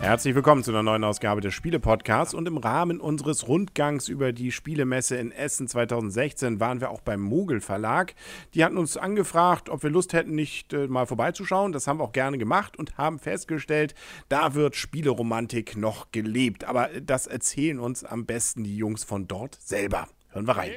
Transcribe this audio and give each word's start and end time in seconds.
Herzlich 0.00 0.34
willkommen 0.34 0.64
zu 0.64 0.70
einer 0.70 0.82
neuen 0.82 1.04
Ausgabe 1.04 1.42
des 1.42 1.52
Spiele-Podcasts 1.52 2.32
und 2.32 2.48
im 2.48 2.56
Rahmen 2.56 3.02
unseres 3.02 3.46
Rundgangs 3.46 4.08
über 4.08 4.32
die 4.32 4.50
Spielemesse 4.50 5.16
in 5.16 5.30
Essen 5.30 5.68
2016 5.68 6.58
waren 6.58 6.80
wir 6.80 6.90
auch 6.90 7.02
beim 7.02 7.20
Mogel 7.20 7.60
Verlag. 7.60 8.14
Die 8.54 8.64
hatten 8.64 8.78
uns 8.78 8.96
angefragt, 8.96 9.68
ob 9.68 9.82
wir 9.82 9.90
Lust 9.90 10.14
hätten, 10.14 10.34
nicht 10.34 10.72
äh, 10.72 10.88
mal 10.88 11.04
vorbeizuschauen. 11.04 11.72
Das 11.72 11.86
haben 11.86 11.98
wir 11.98 12.04
auch 12.04 12.12
gerne 12.12 12.38
gemacht 12.38 12.78
und 12.78 12.96
haben 12.96 13.18
festgestellt, 13.18 13.94
da 14.30 14.54
wird 14.54 14.74
Spieleromantik 14.74 15.76
noch 15.76 16.10
gelebt. 16.12 16.64
Aber 16.64 16.88
das 17.02 17.26
erzählen 17.26 17.78
uns 17.78 18.02
am 18.02 18.24
besten 18.24 18.64
die 18.64 18.78
Jungs 18.78 19.04
von 19.04 19.28
dort 19.28 19.58
selber. 19.60 20.08
Hören 20.30 20.46
wir 20.46 20.56
rein. 20.56 20.70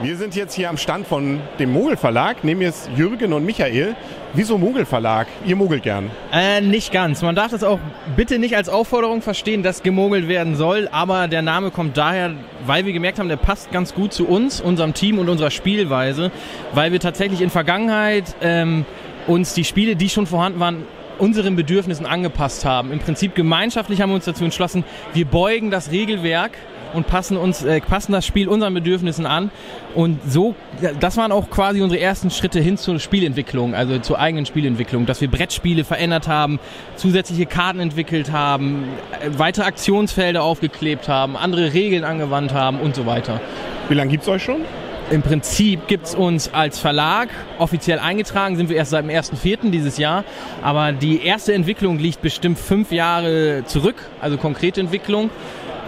Wir 0.00 0.16
sind 0.16 0.36
jetzt 0.36 0.54
hier 0.54 0.70
am 0.70 0.76
Stand 0.76 1.08
von 1.08 1.40
dem 1.58 1.72
Mogel 1.72 1.96
Verlag. 1.96 2.44
Neben 2.44 2.62
ist 2.62 2.88
Jürgen 2.96 3.32
und 3.32 3.44
Michael. 3.44 3.96
Wieso 4.32 4.56
Mogel 4.56 4.86
Verlag? 4.86 5.26
Ihr 5.44 5.56
mogelt 5.56 5.82
gern. 5.82 6.10
Äh, 6.32 6.60
nicht 6.60 6.92
ganz. 6.92 7.20
Man 7.22 7.34
darf 7.34 7.50
das 7.50 7.64
auch 7.64 7.80
bitte 8.14 8.38
nicht 8.38 8.54
als 8.54 8.68
Aufforderung 8.68 9.22
verstehen, 9.22 9.64
dass 9.64 9.82
gemogelt 9.82 10.28
werden 10.28 10.54
soll. 10.54 10.88
Aber 10.92 11.26
der 11.26 11.42
Name 11.42 11.72
kommt 11.72 11.96
daher, 11.96 12.32
weil 12.64 12.86
wir 12.86 12.92
gemerkt 12.92 13.18
haben, 13.18 13.28
der 13.28 13.36
passt 13.36 13.72
ganz 13.72 13.92
gut 13.92 14.12
zu 14.12 14.28
uns, 14.28 14.60
unserem 14.60 14.94
Team 14.94 15.18
und 15.18 15.28
unserer 15.28 15.50
Spielweise. 15.50 16.30
Weil 16.74 16.92
wir 16.92 17.00
tatsächlich 17.00 17.40
in 17.40 17.50
Vergangenheit 17.50 18.36
ähm, 18.40 18.84
uns 19.26 19.54
die 19.54 19.64
Spiele, 19.64 19.96
die 19.96 20.08
schon 20.08 20.26
vorhanden 20.26 20.60
waren, 20.60 20.84
unseren 21.18 21.56
Bedürfnissen 21.56 22.06
angepasst 22.06 22.64
haben. 22.64 22.92
Im 22.92 23.00
Prinzip 23.00 23.34
gemeinschaftlich 23.34 24.00
haben 24.00 24.10
wir 24.10 24.14
uns 24.14 24.24
dazu 24.24 24.44
entschlossen, 24.44 24.84
wir 25.12 25.24
beugen 25.24 25.72
das 25.72 25.90
Regelwerk 25.90 26.52
und 26.94 27.06
passen 27.06 27.36
uns 27.36 27.62
äh, 27.64 27.80
passen 27.80 28.12
das 28.12 28.26
Spiel 28.26 28.48
unseren 28.48 28.74
Bedürfnissen 28.74 29.26
an 29.26 29.50
und 29.94 30.18
so 30.28 30.54
das 31.00 31.16
waren 31.16 31.32
auch 31.32 31.50
quasi 31.50 31.82
unsere 31.82 32.00
ersten 32.00 32.30
Schritte 32.30 32.60
hin 32.60 32.76
zur 32.76 32.98
Spielentwicklung, 33.00 33.74
also 33.74 33.98
zur 33.98 34.18
eigenen 34.18 34.46
Spielentwicklung, 34.46 35.06
dass 35.06 35.20
wir 35.20 35.30
Brettspiele 35.30 35.84
verändert 35.84 36.28
haben, 36.28 36.58
zusätzliche 36.96 37.46
Karten 37.46 37.80
entwickelt 37.80 38.32
haben, 38.32 38.84
äh, 39.20 39.30
weitere 39.36 39.64
Aktionsfelder 39.64 40.42
aufgeklebt 40.42 41.08
haben, 41.08 41.36
andere 41.36 41.72
Regeln 41.72 42.04
angewandt 42.04 42.52
haben 42.52 42.80
und 42.80 42.94
so 42.94 43.06
weiter. 43.06 43.40
Wie 43.88 43.94
lange 43.94 44.10
gibt 44.10 44.22
es 44.24 44.28
euch 44.28 44.42
schon? 44.42 44.62
Im 45.10 45.22
Prinzip 45.22 45.88
gibt 45.88 46.04
es 46.04 46.14
uns 46.14 46.52
als 46.52 46.78
Verlag 46.78 47.30
offiziell 47.58 47.98
eingetragen, 47.98 48.56
sind 48.56 48.68
wir 48.68 48.76
erst 48.76 48.90
seit 48.90 49.04
dem 49.04 49.10
1.4. 49.10 49.70
dieses 49.70 49.96
Jahr. 49.96 50.22
Aber 50.60 50.92
die 50.92 51.22
erste 51.22 51.54
Entwicklung 51.54 51.98
liegt 51.98 52.20
bestimmt 52.20 52.58
fünf 52.58 52.92
Jahre 52.92 53.62
zurück, 53.64 53.96
also 54.20 54.36
konkrete 54.36 54.82
Entwicklung. 54.82 55.30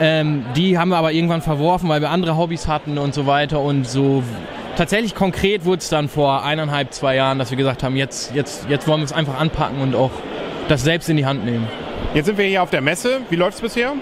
Ähm, 0.01 0.45
die 0.57 0.79
haben 0.79 0.89
wir 0.89 0.97
aber 0.97 1.13
irgendwann 1.13 1.43
verworfen, 1.43 1.89
weil 1.91 2.01
wir 2.01 2.11
andere 2.11 2.37
Hobbys 2.37 2.67
hatten 2.67 2.97
und 2.97 3.13
so 3.13 3.27
weiter. 3.27 3.61
Und 3.61 3.87
so 3.87 4.23
tatsächlich 4.77 5.15
konkret 5.15 5.67
wurde 5.67 5.81
es 5.81 5.91
dann 5.91 6.09
vor 6.09 6.43
eineinhalb, 6.43 6.95
zwei 6.95 7.17
Jahren, 7.17 7.39
dass 7.39 7.51
wir 7.51 7.59
gesagt 7.59 7.83
haben, 7.83 7.97
jetzt, 7.97 8.35
jetzt, 8.35 8.67
jetzt 8.71 8.89
wollen 8.89 9.01
wir 9.01 9.05
es 9.05 9.13
einfach 9.13 9.39
anpacken 9.39 9.81
und 9.83 9.95
auch 9.95 10.11
das 10.69 10.83
selbst 10.83 11.11
in 11.11 11.19
die 11.19 11.27
Hand 11.27 11.45
nehmen. 11.45 11.69
Jetzt 12.15 12.27
sind 12.27 12.39
wir 12.39 12.47
hier 12.47 12.63
auf 12.63 12.71
der 12.71 12.81
Messe. 12.81 13.21
Wie 13.29 13.37
läuft 13.37 13.57
es 13.57 13.61
bisher? 13.61 13.93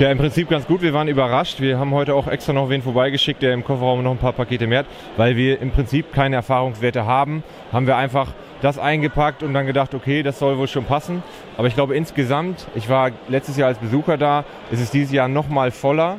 Ja, 0.00 0.10
im 0.10 0.18
Prinzip 0.18 0.50
ganz 0.50 0.66
gut. 0.66 0.82
Wir 0.82 0.92
waren 0.92 1.06
überrascht. 1.06 1.60
Wir 1.60 1.78
haben 1.78 1.92
heute 1.92 2.16
auch 2.16 2.26
extra 2.26 2.52
noch 2.52 2.68
wen 2.68 2.82
vorbeigeschickt, 2.82 3.40
der 3.40 3.54
im 3.54 3.62
Kofferraum 3.62 4.02
noch 4.02 4.10
ein 4.10 4.18
paar 4.18 4.32
Pakete 4.32 4.66
mehr 4.66 4.80
hat. 4.80 4.86
Weil 5.16 5.36
wir 5.36 5.60
im 5.60 5.70
Prinzip 5.70 6.12
keine 6.12 6.34
Erfahrungswerte 6.34 7.06
haben, 7.06 7.44
haben 7.72 7.86
wir 7.86 7.96
einfach 7.96 8.32
das 8.64 8.78
eingepackt 8.78 9.42
und 9.42 9.52
dann 9.52 9.66
gedacht, 9.66 9.94
okay, 9.94 10.22
das 10.22 10.38
soll 10.38 10.56
wohl 10.56 10.68
schon 10.68 10.84
passen. 10.84 11.22
Aber 11.58 11.68
ich 11.68 11.74
glaube 11.74 11.94
insgesamt, 11.94 12.66
ich 12.74 12.88
war 12.88 13.10
letztes 13.28 13.56
Jahr 13.56 13.68
als 13.68 13.78
Besucher 13.78 14.16
da, 14.16 14.44
ist 14.70 14.80
es 14.80 14.90
dieses 14.90 15.12
Jahr 15.12 15.28
noch 15.28 15.48
mal 15.48 15.70
voller. 15.70 16.18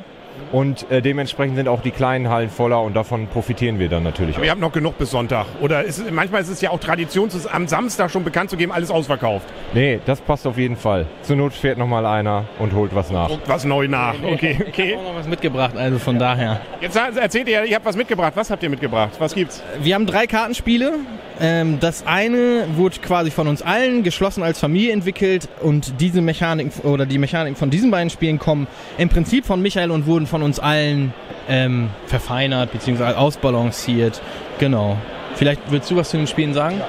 Und 0.52 0.92
äh, 0.92 1.02
dementsprechend 1.02 1.56
sind 1.56 1.70
auch 1.70 1.82
die 1.82 1.92
kleinen 1.92 2.30
Hallen 2.30 2.50
voller 2.50 2.82
und 2.82 2.94
davon 2.94 3.28
profitieren 3.28 3.80
wir 3.80 3.88
dann 3.88 4.04
natürlich. 4.04 4.40
Wir 4.40 4.52
haben 4.52 4.60
noch 4.60 4.74
genug 4.74 4.98
bis 4.98 5.12
Sonntag. 5.12 5.46
Oder 5.62 5.84
ist, 5.86 6.12
manchmal 6.12 6.42
ist 6.42 6.50
es 6.50 6.60
ja 6.60 6.72
auch 6.72 6.80
Tradition, 6.80 7.30
es 7.30 7.36
ist 7.36 7.48
am 7.48 7.70
Samstag 7.70 8.12
schon 8.12 8.26
bekannt 8.26 8.50
zu 8.50 8.58
geben, 8.58 8.74
alles 8.74 8.92
ausverkauft. 8.92 9.48
Nee, 9.74 10.02
das 10.06 10.20
passt 10.20 10.46
auf 10.46 10.58
jeden 10.58 10.76
Fall. 10.76 11.06
Zur 11.22 11.38
Not 11.38 11.54
fährt 11.54 11.78
noch 11.78 11.88
mal 11.88 12.06
einer 12.06 12.44
und 12.60 12.74
holt 12.74 12.94
was 12.94 13.12
nach. 13.12 13.30
Druckt 13.30 13.48
was 13.48 13.64
neu 13.64 13.88
nach. 13.88 14.16
Okay, 14.22 14.58
okay. 14.68 14.90
Ich 14.90 14.98
habe 14.98 15.08
auch 15.08 15.14
noch 15.14 15.20
was 15.20 15.28
mitgebracht, 15.28 15.78
also 15.78 16.00
von 16.00 16.20
daher. 16.20 16.60
Jetzt 16.82 16.98
erzählt 16.98 17.48
ihr, 17.48 17.64
ihr 17.64 17.76
habt 17.76 17.86
was 17.86 17.96
mitgebracht. 17.96 18.34
Was 18.36 18.52
habt 18.52 18.62
ihr 18.62 18.70
mitgebracht? 18.70 19.12
Was 19.20 19.34
gibt's? 19.34 19.64
Wir 19.82 19.96
haben 19.96 20.06
drei 20.06 20.28
Kartenspiele. 20.28 20.96
Ähm, 21.40 21.80
das 21.80 22.06
eine 22.08 22.66
wurde 22.76 23.00
quasi 23.00 23.32
von 23.32 23.48
uns 23.48 23.62
allen 23.62 24.04
geschlossen 24.04 24.44
als 24.44 24.60
Familie 24.60 24.94
entwickelt 24.94 25.50
und 25.62 26.00
diese 26.00 26.22
Mechaniken 26.22 26.72
oder 26.90 27.06
die 27.06 27.18
Mechaniken 27.18 27.58
von 27.58 27.70
diesen 27.70 27.92
beiden 27.92 28.10
Spielen 28.10 28.40
kommen 28.40 28.68
im 28.98 29.10
Prinzip 29.10 29.46
von 29.46 29.62
Michael 29.62 29.92
und 29.92 30.06
wurden 30.06 30.28
von 30.28 30.44
uns 30.44 30.60
allen 30.60 31.14
ähm, 31.50 31.90
verfeinert 32.08 32.72
bzw. 32.72 33.16
ausbalanciert. 33.16 34.22
Genau. 34.60 34.98
Vielleicht 35.36 35.62
willst 35.70 35.92
du 35.92 35.98
was 35.98 36.10
zu 36.10 36.18
den 36.18 36.28
Spielen 36.28 36.54
sagen? 36.54 36.82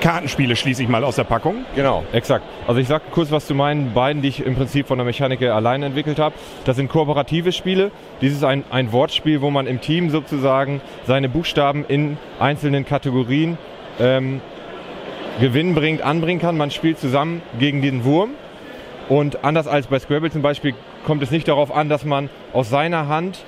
Kartenspiele 0.00 0.56
schließe 0.56 0.82
ich 0.82 0.88
mal 0.88 1.04
aus 1.04 1.16
der 1.16 1.24
Packung. 1.24 1.66
Genau, 1.76 2.04
exakt. 2.12 2.44
Also 2.66 2.80
ich 2.80 2.88
sag 2.88 3.10
kurz 3.10 3.30
was 3.30 3.46
zu 3.46 3.54
meinen 3.54 3.92
beiden, 3.92 4.22
die 4.22 4.28
ich 4.28 4.44
im 4.44 4.56
Prinzip 4.56 4.86
von 4.86 4.96
der 4.96 5.04
Mechanik 5.04 5.42
allein 5.42 5.82
entwickelt 5.82 6.18
habe. 6.18 6.34
Das 6.64 6.76
sind 6.76 6.88
kooperative 6.88 7.52
Spiele. 7.52 7.90
Dies 8.22 8.32
ist 8.32 8.44
ein, 8.44 8.64
ein 8.70 8.92
Wortspiel, 8.92 9.42
wo 9.42 9.50
man 9.50 9.66
im 9.66 9.80
Team 9.82 10.08
sozusagen 10.08 10.80
seine 11.06 11.28
Buchstaben 11.28 11.84
in 11.86 12.16
einzelnen 12.38 12.86
Kategorien 12.86 13.58
ähm, 14.00 14.40
gewinnbringend 15.38 16.02
anbringen 16.02 16.40
kann. 16.40 16.56
Man 16.56 16.70
spielt 16.70 16.98
zusammen 16.98 17.42
gegen 17.58 17.82
den 17.82 18.04
Wurm. 18.04 18.30
Und 19.08 19.44
anders 19.44 19.66
als 19.66 19.88
bei 19.88 19.98
Scrabble 19.98 20.30
zum 20.30 20.42
Beispiel 20.42 20.74
kommt 21.04 21.22
es 21.22 21.30
nicht 21.30 21.48
darauf 21.48 21.74
an, 21.74 21.88
dass 21.88 22.04
man 22.04 22.30
aus 22.52 22.70
seiner 22.70 23.08
Hand 23.08 23.44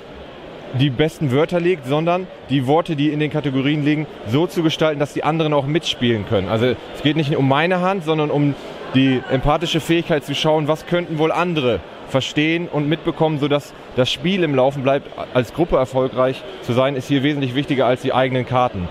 die 0.78 0.90
besten 0.90 1.30
Wörter 1.30 1.60
legt, 1.60 1.86
sondern 1.86 2.26
die 2.48 2.66
Worte, 2.66 2.96
die 2.96 3.10
in 3.10 3.20
den 3.20 3.30
Kategorien 3.30 3.84
liegen, 3.84 4.06
so 4.26 4.46
zu 4.46 4.62
gestalten, 4.62 4.98
dass 4.98 5.12
die 5.12 5.22
anderen 5.22 5.52
auch 5.52 5.66
mitspielen 5.66 6.26
können. 6.26 6.48
Also 6.48 6.74
es 6.94 7.02
geht 7.02 7.16
nicht 7.16 7.36
um 7.36 7.46
meine 7.46 7.80
Hand, 7.80 8.04
sondern 8.04 8.30
um 8.30 8.54
die 8.94 9.20
empathische 9.30 9.80
Fähigkeit 9.80 10.24
zu 10.24 10.34
schauen, 10.34 10.68
was 10.68 10.86
könnten 10.86 11.18
wohl 11.18 11.30
andere 11.32 11.80
verstehen 12.08 12.68
und 12.68 12.88
mitbekommen, 12.88 13.38
sodass 13.38 13.72
das 13.96 14.10
Spiel 14.10 14.42
im 14.42 14.54
Laufen 14.54 14.82
bleibt. 14.82 15.08
Als 15.32 15.54
Gruppe 15.54 15.76
erfolgreich 15.76 16.42
zu 16.62 16.72
sein, 16.72 16.96
ist 16.96 17.08
hier 17.08 17.22
wesentlich 17.22 17.54
wichtiger 17.54 17.86
als 17.86 18.02
die 18.02 18.12
eigenen 18.12 18.46
Karten 18.46 18.88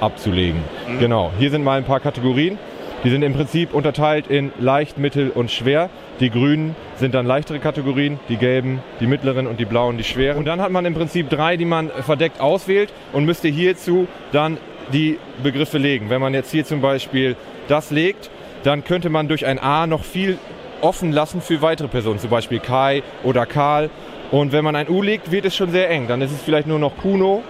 abzulegen. 0.00 0.60
Mhm. 0.88 0.98
Genau, 0.98 1.30
hier 1.38 1.50
sind 1.50 1.62
mal 1.62 1.78
ein 1.78 1.84
paar 1.84 2.00
Kategorien. 2.00 2.58
Die 3.02 3.08
sind 3.08 3.22
im 3.22 3.32
Prinzip 3.32 3.72
unterteilt 3.72 4.26
in 4.26 4.52
leicht, 4.60 4.98
mittel 4.98 5.30
und 5.30 5.50
schwer. 5.50 5.88
Die 6.20 6.28
grünen 6.28 6.76
sind 6.96 7.14
dann 7.14 7.24
leichtere 7.24 7.58
Kategorien, 7.58 8.20
die 8.28 8.36
gelben, 8.36 8.80
die 9.00 9.06
mittleren 9.06 9.46
und 9.46 9.58
die 9.58 9.64
blauen, 9.64 9.96
die 9.96 10.04
schweren. 10.04 10.36
Und 10.36 10.44
dann 10.44 10.60
hat 10.60 10.70
man 10.70 10.84
im 10.84 10.92
Prinzip 10.92 11.30
drei, 11.30 11.56
die 11.56 11.64
man 11.64 11.88
verdeckt 11.88 12.40
auswählt 12.40 12.92
und 13.14 13.24
müsste 13.24 13.48
hierzu 13.48 14.06
dann 14.32 14.58
die 14.92 15.18
Begriffe 15.42 15.78
legen. 15.78 16.10
Wenn 16.10 16.20
man 16.20 16.34
jetzt 16.34 16.50
hier 16.50 16.66
zum 16.66 16.82
Beispiel 16.82 17.36
das 17.68 17.90
legt, 17.90 18.30
dann 18.64 18.84
könnte 18.84 19.08
man 19.08 19.28
durch 19.28 19.46
ein 19.46 19.58
A 19.58 19.86
noch 19.86 20.04
viel 20.04 20.36
offen 20.82 21.12
lassen 21.12 21.40
für 21.40 21.62
weitere 21.62 21.88
Personen, 21.88 22.18
zum 22.18 22.30
Beispiel 22.30 22.58
Kai 22.58 23.02
oder 23.22 23.46
Karl. 23.46 23.88
Und 24.30 24.52
wenn 24.52 24.64
man 24.64 24.76
ein 24.76 24.90
U 24.90 25.00
legt, 25.02 25.30
wird 25.30 25.46
es 25.46 25.56
schon 25.56 25.70
sehr 25.70 25.88
eng. 25.88 26.06
Dann 26.06 26.20
ist 26.20 26.32
es 26.32 26.42
vielleicht 26.42 26.66
nur 26.66 26.78
noch 26.78 26.98
Kuno 26.98 27.42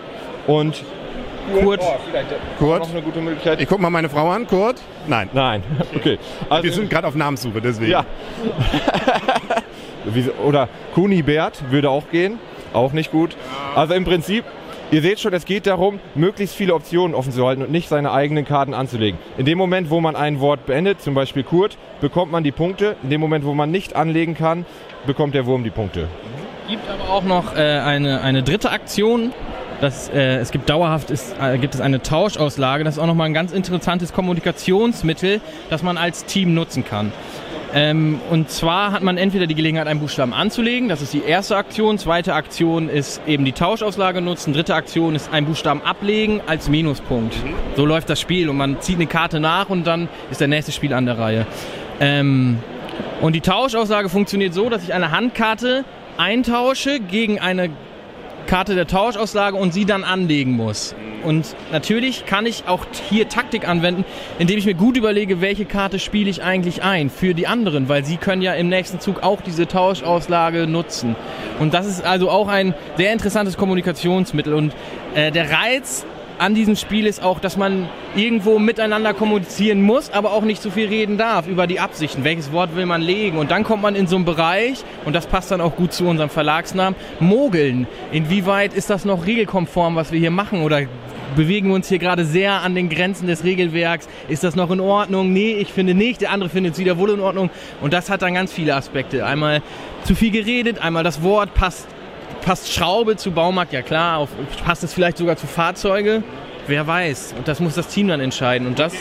und 0.47 0.84
Kurt. 1.50 1.81
Oh, 1.83 1.97
Kurt. 2.59 2.81
Noch 2.81 2.91
eine 2.91 3.03
gute 3.03 3.21
Möglichkeit. 3.21 3.61
Ich 3.61 3.69
gucke 3.69 3.83
mal 3.83 3.91
meine 3.91 4.09
Frau 4.09 4.31
an. 4.31 4.47
Kurt? 4.47 4.81
Nein. 5.06 5.28
Nein. 5.33 5.62
Okay. 5.94 6.19
Also, 6.49 6.65
Wir 6.65 6.72
sind 6.72 6.88
gerade 6.88 7.06
auf 7.06 7.15
Namenssuche, 7.15 7.61
deswegen. 7.61 7.91
Ja. 7.91 8.06
Oder 10.47 10.69
Kunibert 10.94 11.71
würde 11.71 11.91
auch 11.91 12.09
gehen. 12.10 12.39
Auch 12.72 12.93
nicht 12.93 13.10
gut. 13.10 13.37
Also 13.75 13.94
im 13.94 14.05
Prinzip, 14.05 14.44
ihr 14.91 15.03
seht 15.03 15.21
schon, 15.21 15.34
es 15.34 15.44
geht 15.44 15.66
darum, 15.66 16.00
möglichst 16.15 16.56
viele 16.56 16.75
Optionen 16.75 17.15
offen 17.15 17.33
zu 17.33 17.47
halten 17.47 17.62
und 17.62 17.71
nicht 17.71 17.89
seine 17.89 18.12
eigenen 18.12 18.44
Karten 18.44 18.72
anzulegen. 18.72 19.19
In 19.37 19.44
dem 19.44 19.59
Moment, 19.59 19.91
wo 19.91 20.00
man 20.00 20.16
ein 20.16 20.41
Wort 20.41 20.66
beendet, 20.66 21.03
zum 21.03 21.15
Beispiel 21.15 21.43
Kurt, 21.43 21.77
bekommt 22.00 22.33
man 22.33 22.44
die 22.44 22.53
Punkte. 22.53 22.97
In 23.03 23.10
dem 23.10 23.21
Moment, 23.21 23.45
wo 23.45 23.54
man 23.54 23.71
nicht 23.71 23.97
anlegen 23.97 24.34
kann, 24.34 24.65
bekommt 25.07 25.34
der 25.34 25.47
Wurm 25.47 25.65
die 25.65 25.71
Punkte. 25.71 26.09
Gibt 26.69 26.89
aber 26.89 27.13
auch 27.13 27.25
noch 27.25 27.57
äh, 27.57 27.60
eine, 27.60 28.21
eine 28.21 28.45
dritte 28.45 28.71
Aktion, 28.71 29.33
das, 29.80 30.09
äh, 30.10 30.36
es 30.38 30.50
gibt 30.50 30.68
dauerhaft 30.68 31.10
ist, 31.10 31.34
äh, 31.41 31.59
gibt 31.59 31.74
es 31.74 31.80
eine 31.80 32.03
Tauschauslage. 32.03 32.84
Das 32.84 32.94
ist 32.94 32.98
auch 32.98 33.06
nochmal 33.06 33.27
ein 33.27 33.34
ganz 33.34 33.53
interessantes 33.53 34.12
Kommunikationsmittel, 34.12 35.41
das 35.71 35.82
man 35.82 35.97
als 35.97 36.24
Team 36.24 36.54
nutzen 36.54 36.84
kann. 36.84 37.12
Ähm, 37.72 38.21
und 38.30 38.50
zwar 38.50 38.91
hat 38.91 39.03
man 39.03 39.16
entweder 39.16 39.47
die 39.47 39.54
Gelegenheit, 39.54 39.86
einen 39.86 40.00
Buchstaben 40.00 40.32
anzulegen, 40.32 40.88
das 40.88 41.03
ist 41.03 41.15
die 41.15 41.22
erste 41.22 41.56
Aktion. 41.56 41.98
Zweite 41.98 42.34
Aktion 42.34 42.88
ist 42.88 43.21
eben 43.27 43.44
die 43.44 43.53
Tauschauslage 43.53 44.21
nutzen. 44.21 44.53
Dritte 44.53 44.74
Aktion 44.74 45.15
ist 45.15 45.32
einen 45.32 45.47
Buchstaben 45.47 45.80
ablegen 45.82 46.41
als 46.47 46.68
Minuspunkt. 46.68 47.34
So 47.77 47.86
läuft 47.86 48.10
das 48.10 48.21
Spiel 48.21 48.48
und 48.48 48.56
man 48.56 48.80
zieht 48.80 48.97
eine 48.97 49.06
Karte 49.06 49.38
nach 49.38 49.68
und 49.68 49.86
dann 49.86 50.09
ist 50.30 50.41
der 50.41 50.48
nächste 50.48 50.72
Spiel 50.72 50.92
an 50.92 51.06
der 51.06 51.18
Reihe. 51.18 51.47
Ähm, 52.00 52.59
und 53.21 53.34
die 53.34 53.41
Tauschauslage 53.41 54.09
funktioniert 54.09 54.53
so, 54.53 54.68
dass 54.68 54.82
ich 54.82 54.92
eine 54.92 55.12
Handkarte 55.12 55.84
eintausche 56.16 56.98
gegen 56.98 57.38
eine 57.38 57.71
Karte 58.47 58.75
der 58.75 58.87
Tauschauslage 58.87 59.57
und 59.57 59.72
sie 59.72 59.84
dann 59.84 60.04
anlegen 60.04 60.53
muss. 60.53 60.95
Und 61.22 61.54
natürlich 61.71 62.25
kann 62.25 62.47
ich 62.47 62.66
auch 62.66 62.87
hier 63.09 63.28
Taktik 63.28 63.69
anwenden, 63.69 64.04
indem 64.39 64.59
ich 64.59 64.66
mir 64.66 64.75
gut 64.75 64.97
überlege, 64.97 65.41
welche 65.41 65.65
Karte 65.65 65.98
spiele 65.98 66.31
ich 66.31 66.42
eigentlich 66.42 66.83
ein 66.83 67.10
für 67.10 67.34
die 67.34 67.47
anderen, 67.47 67.89
weil 67.89 68.04
sie 68.04 68.16
können 68.16 68.42
ja 68.42 68.54
im 68.54 68.69
nächsten 68.69 69.01
Zug 69.01 69.22
auch 69.22 69.41
diese 69.41 69.66
Tauschauslage 69.66 70.66
nutzen. 70.66 71.16
Und 71.59 71.75
das 71.75 71.87
ist 71.87 72.04
also 72.04 72.31
auch 72.31 72.48
ein 72.48 72.75
sehr 72.97 73.13
interessantes 73.13 73.57
Kommunikationsmittel. 73.57 74.54
Und 74.54 74.75
äh, 75.15 75.31
der 75.31 75.51
Reiz 75.51 76.07
an 76.41 76.54
diesem 76.54 76.75
Spiel 76.75 77.07
ist 77.07 77.22
auch, 77.22 77.39
dass 77.39 77.59
man 77.59 77.87
irgendwo 78.16 78.59
miteinander 78.59 79.13
kommunizieren 79.13 79.83
muss, 79.83 80.09
aber 80.10 80.33
auch 80.33 80.42
nicht 80.42 80.63
zu 80.63 80.71
viel 80.71 80.89
reden 80.89 81.19
darf 81.19 81.47
über 81.47 81.66
die 81.66 81.81
Absichten. 81.81 82.25
Welches 82.25 82.51
Wort 82.51 82.75
will 82.75 82.87
man 82.87 83.03
legen? 83.03 83.37
Und 83.37 83.51
dann 83.51 83.63
kommt 83.63 83.83
man 83.83 83.95
in 83.95 84.07
so 84.07 84.16
einen 84.16 84.25
Bereich, 84.25 84.83
und 85.04 85.15
das 85.15 85.27
passt 85.27 85.51
dann 85.51 85.60
auch 85.60 85.77
gut 85.77 85.92
zu 85.92 86.07
unserem 86.07 86.31
Verlagsnamen, 86.31 86.98
Mogeln. 87.21 87.87
Inwieweit 88.10 88.72
ist 88.72 88.89
das 88.89 89.04
noch 89.04 89.27
regelkonform, 89.27 89.97
was 89.97 90.13
wir 90.13 90.19
hier 90.19 90.31
machen? 90.31 90.63
Oder 90.63 90.87
bewegen 91.37 91.69
wir 91.69 91.75
uns 91.75 91.89
hier 91.91 91.98
gerade 91.98 92.25
sehr 92.25 92.63
an 92.63 92.75
den 92.75 92.89
Grenzen 92.89 93.27
des 93.27 93.45
Regelwerks. 93.45 94.09
Ist 94.31 94.42
das 94.42 94.57
noch 94.57 94.71
in 94.71 94.81
Ordnung? 94.81 95.34
Nee, 95.34 95.53
ich 95.53 95.75
finde 95.75 95.92
nicht. 95.92 96.22
Der 96.22 96.31
andere 96.31 96.48
findet 96.48 96.72
es 96.72 96.78
wieder 96.78 96.97
wohl 96.97 97.10
in 97.10 97.21
Ordnung. 97.21 97.51
Und 97.83 97.92
das 97.92 98.09
hat 98.09 98.22
dann 98.22 98.33
ganz 98.33 98.51
viele 98.51 98.75
Aspekte. 98.75 99.27
Einmal 99.27 99.60
zu 100.04 100.15
viel 100.15 100.31
geredet, 100.31 100.78
einmal 100.78 101.04
das 101.04 101.22
Wort 101.22 101.53
passt 101.53 101.87
passt 102.42 102.72
Schraube 102.72 103.16
zu 103.16 103.31
Baumarkt, 103.31 103.72
ja 103.72 103.83
klar, 103.83 104.19
auf, 104.19 104.31
passt 104.65 104.84
es 104.84 104.92
vielleicht 104.92 105.19
sogar 105.19 105.37
zu 105.37 105.47
Fahrzeuge, 105.47 106.22
wer 106.66 106.87
weiß. 106.87 107.34
Und 107.37 107.48
das 107.48 107.60
muss 107.60 107.75
das 107.75 107.89
Team 107.89 108.09
dann 108.09 108.21
entscheiden. 108.21 108.66
Und 108.66 108.78
das, 108.78 108.95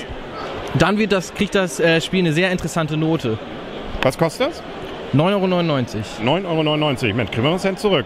dann 0.78 0.98
wird 0.98 1.12
das, 1.12 1.34
kriegt 1.34 1.56
das 1.56 1.80
äh, 1.80 2.02
Spiel 2.02 2.20
eine 2.20 2.34
sehr 2.34 2.52
interessante 2.52 2.98
Note. 2.98 3.38
Was 4.02 4.18
kostet 4.18 4.50
das? 4.50 4.64
9,99 5.14 6.22
Euro. 6.24 6.38
9,99 6.38 7.04
Euro. 7.06 7.16
Mensch, 7.16 7.32
kriegen 7.32 7.44
wir 7.44 7.52
uns 7.52 7.64
denn 7.64 7.78
zurück. 7.78 8.06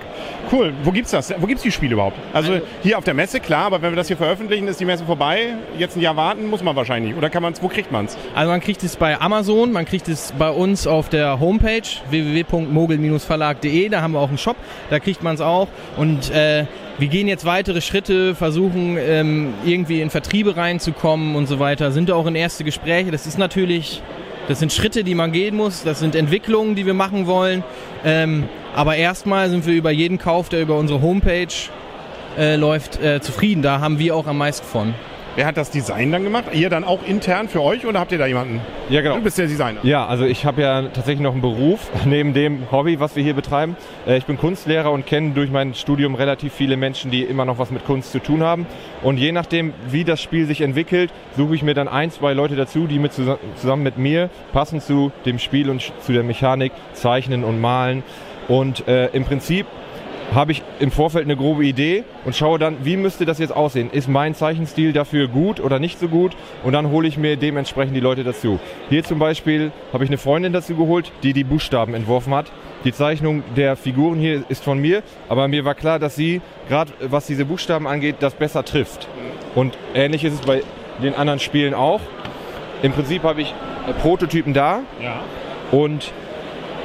Cool. 0.52 0.74
Wo 0.84 0.92
gibt's 0.92 1.12
das? 1.12 1.34
Wo 1.38 1.48
gibt's 1.48 1.64
die 1.64 1.72
Spiele 1.72 1.94
überhaupt? 1.94 2.18
Also, 2.34 2.54
also 2.54 2.66
hier 2.82 2.98
auf 2.98 3.04
der 3.04 3.14
Messe, 3.14 3.40
klar, 3.40 3.66
aber 3.66 3.82
wenn 3.82 3.92
wir 3.92 3.96
das 3.96 4.08
hier 4.08 4.18
veröffentlichen, 4.18 4.68
ist 4.68 4.80
die 4.80 4.86
Messe 4.86 5.06
vorbei. 5.06 5.56
Jetzt 5.78 5.96
ein 5.96 6.02
Jahr 6.02 6.16
warten 6.16 6.48
muss 6.48 6.64
man 6.64 6.76
wahrscheinlich. 6.76 7.16
Oder 7.16 7.30
kann 7.30 7.42
man's, 7.42 7.62
wo 7.62 7.68
kriegt 7.68 7.92
man's? 7.92 8.18
Also 8.36 8.52
man 8.52 8.62
kriegt 8.62 8.84
es 8.84 8.96
bei 8.96 9.20
Amazon, 9.20 9.72
man 9.72 9.86
kriegt 9.86 10.08
es 10.08 10.34
bei 10.38 10.50
uns 10.50 10.88
auf 10.88 11.10
der 11.10 11.40
Homepage 11.40 11.82
www.mogel-verlag.de. 12.10 13.90
Da 13.90 14.02
haben 14.02 14.14
wir 14.14 14.20
auch 14.20 14.30
einen 14.30 14.38
Shop, 14.38 14.58
da 14.90 15.00
kriegt 15.00 15.24
man 15.24 15.36
es 15.36 15.42
auch. 15.42 15.68
Und 15.98 16.32
äh, 16.32 16.66
wir 17.00 17.08
gehen 17.08 17.28
jetzt 17.28 17.46
weitere 17.46 17.82
Schritte, 17.82 18.36
versuchen 18.36 18.98
ähm, 19.00 19.54
irgendwie 19.66 20.02
in 20.02 20.10
Vertriebe 20.10 20.56
reinzukommen 20.56 21.36
und 21.36 21.48
so 21.48 21.60
weiter. 21.60 21.92
Sind 21.92 22.12
auch 22.12 22.28
in 22.28 22.36
erste 22.36 22.64
Gespräche. 22.64 23.12
Das 23.12 23.26
ist 23.26 23.38
natürlich 23.38 24.02
das 24.48 24.60
sind 24.60 24.74
Schritte, 24.74 25.04
die 25.04 25.16
man 25.16 25.32
gehen 25.32 25.56
muss. 25.56 25.84
Das 25.84 26.00
sind 26.00 26.16
Entwicklungen, 26.16 26.76
die 26.76 26.86
wir 26.86 26.94
machen 26.94 27.28
wollen. 27.28 27.64
Ähm, 28.04 28.46
aber 28.76 28.96
erstmal 28.96 29.50
sind 29.50 29.66
wir 29.66 29.74
über 29.74 29.92
jeden 29.92 30.18
Kauf, 30.18 30.50
der 30.50 30.62
über 30.62 30.78
unsere 30.78 31.02
Homepage 31.02 31.48
äh, 32.38 32.56
läuft, 32.56 33.02
äh, 33.02 33.22
zufrieden. 33.22 33.62
Da 33.62 33.80
haben 33.80 34.00
wir 34.00 34.16
auch 34.16 34.28
am 34.28 34.38
meisten 34.38 34.66
von. 34.66 34.94
Wer 35.36 35.48
hat 35.48 35.58
das 35.58 35.72
Design 35.72 36.12
dann 36.12 36.24
gemacht? 36.24 36.46
Ihr 36.54 36.70
dann 36.70 36.84
auch 36.84 37.00
intern 37.04 37.48
für 37.48 37.64
euch 37.64 37.88
oder 37.88 38.00
habt 38.00 38.12
ihr 38.12 38.20
da 38.20 38.28
jemanden? 38.28 38.62
Ja, 38.90 39.02
genau. 39.02 39.16
Du 39.16 39.24
bist 39.24 39.40
der 39.40 39.48
Designer. 39.48 39.80
Ja, 39.82 40.06
also 40.06 40.26
ich 40.26 40.46
habe 40.46 40.62
ja 40.62 40.84
tatsächlich 40.84 41.22
noch 41.22 41.32
einen 41.32 41.42
Beruf 41.42 41.90
neben 42.06 42.36
dem 42.36 42.70
Hobby, 42.72 43.00
was 43.00 43.16
wir 43.16 43.24
hier 43.24 43.34
betreiben. 43.34 43.76
Äh, 44.06 44.18
ich 44.18 44.26
bin 44.26 44.38
Kunstlehrer 44.38 44.92
und 44.92 45.08
kenne 45.08 45.32
durch 45.32 45.50
mein 45.50 45.74
Studium 45.74 46.14
relativ 46.14 46.54
viele 46.54 46.78
Menschen, 46.78 47.10
die 47.10 47.24
immer 47.24 47.46
noch 47.46 47.58
was 47.58 47.72
mit 47.72 47.84
Kunst 47.84 48.12
zu 48.12 48.20
tun 48.20 48.44
haben. 48.44 48.68
Und 49.04 49.18
je 49.18 49.34
nachdem, 49.34 49.74
wie 49.90 50.06
das 50.06 50.22
Spiel 50.22 50.46
sich 50.48 50.62
entwickelt, 50.62 51.12
suche 51.36 51.56
ich 51.56 51.64
mir 51.64 51.74
dann 51.74 51.90
ein, 51.90 52.10
zwei 52.10 52.34
Leute 52.34 52.56
dazu, 52.56 52.88
die 52.88 53.00
mit 53.00 53.12
zusammen 53.14 53.84
mit 53.84 53.98
mir 53.98 54.30
passend 54.54 54.82
zu 54.82 55.12
dem 55.26 55.40
Spiel 55.40 55.70
und 55.70 55.92
zu 56.00 56.14
der 56.14 56.24
Mechanik 56.24 56.72
zeichnen 56.94 57.44
und 57.44 57.60
malen. 57.60 58.04
Und 58.48 58.88
äh, 58.88 59.08
im 59.08 59.26
Prinzip 59.26 59.66
habe 60.34 60.52
ich 60.52 60.64
im 60.80 60.90
Vorfeld 60.90 61.26
eine 61.26 61.36
grobe 61.36 61.66
Idee 61.66 62.04
und 62.26 62.36
schaue 62.36 62.58
dann, 62.58 62.78
wie 62.84 62.98
müsste 62.98 63.26
das 63.26 63.40
jetzt 63.40 63.56
aussehen? 63.56 63.92
Ist 63.92 64.08
mein 64.08 64.34
Zeichenstil 64.36 64.94
dafür 64.94 65.28
gut 65.28 65.60
oder 65.60 65.80
nicht 65.80 66.00
so 66.00 66.08
gut? 66.08 66.36
Und 66.64 66.74
dann 66.74 66.90
hole 66.90 67.08
ich 67.08 67.18
mir 67.18 67.36
dementsprechend 67.38 67.96
die 67.96 68.00
Leute 68.00 68.24
dazu. 68.24 68.60
Hier 68.90 69.04
zum 69.04 69.20
Beispiel 69.20 69.72
habe 69.92 70.04
ich 70.04 70.10
eine 70.10 70.18
Freundin 70.18 70.54
dazu 70.54 70.76
geholt, 70.76 71.12
die 71.22 71.34
die 71.34 71.44
Buchstaben 71.44 71.94
entworfen 71.94 72.34
hat. 72.34 72.52
Die 72.84 72.92
Zeichnung 72.92 73.44
der 73.56 73.78
Figuren 73.78 74.20
hier 74.20 74.44
ist 74.50 74.64
von 74.64 74.78
mir, 74.78 75.04
aber 75.30 75.48
mir 75.48 75.64
war 75.64 75.74
klar, 75.74 76.00
dass 76.00 76.16
sie, 76.16 76.42
gerade 76.68 76.92
was 77.00 77.28
diese 77.28 77.46
Buchstaben 77.46 77.88
angeht, 77.88 78.18
das 78.20 78.34
besser 78.34 78.66
trifft. 78.66 79.08
Und 79.56 79.78
ähnlich 79.94 80.24
ist 80.26 80.34
es 80.34 80.42
bei 80.42 80.64
den 81.02 81.16
anderen 81.16 81.40
Spielen 81.40 81.74
auch. 81.74 82.02
Im 82.82 82.92
Prinzip 82.92 83.24
habe 83.24 83.42
ich 83.42 83.54
Prototypen 84.02 84.54
da 84.54 84.82
ja. 85.02 85.22
und 85.72 86.12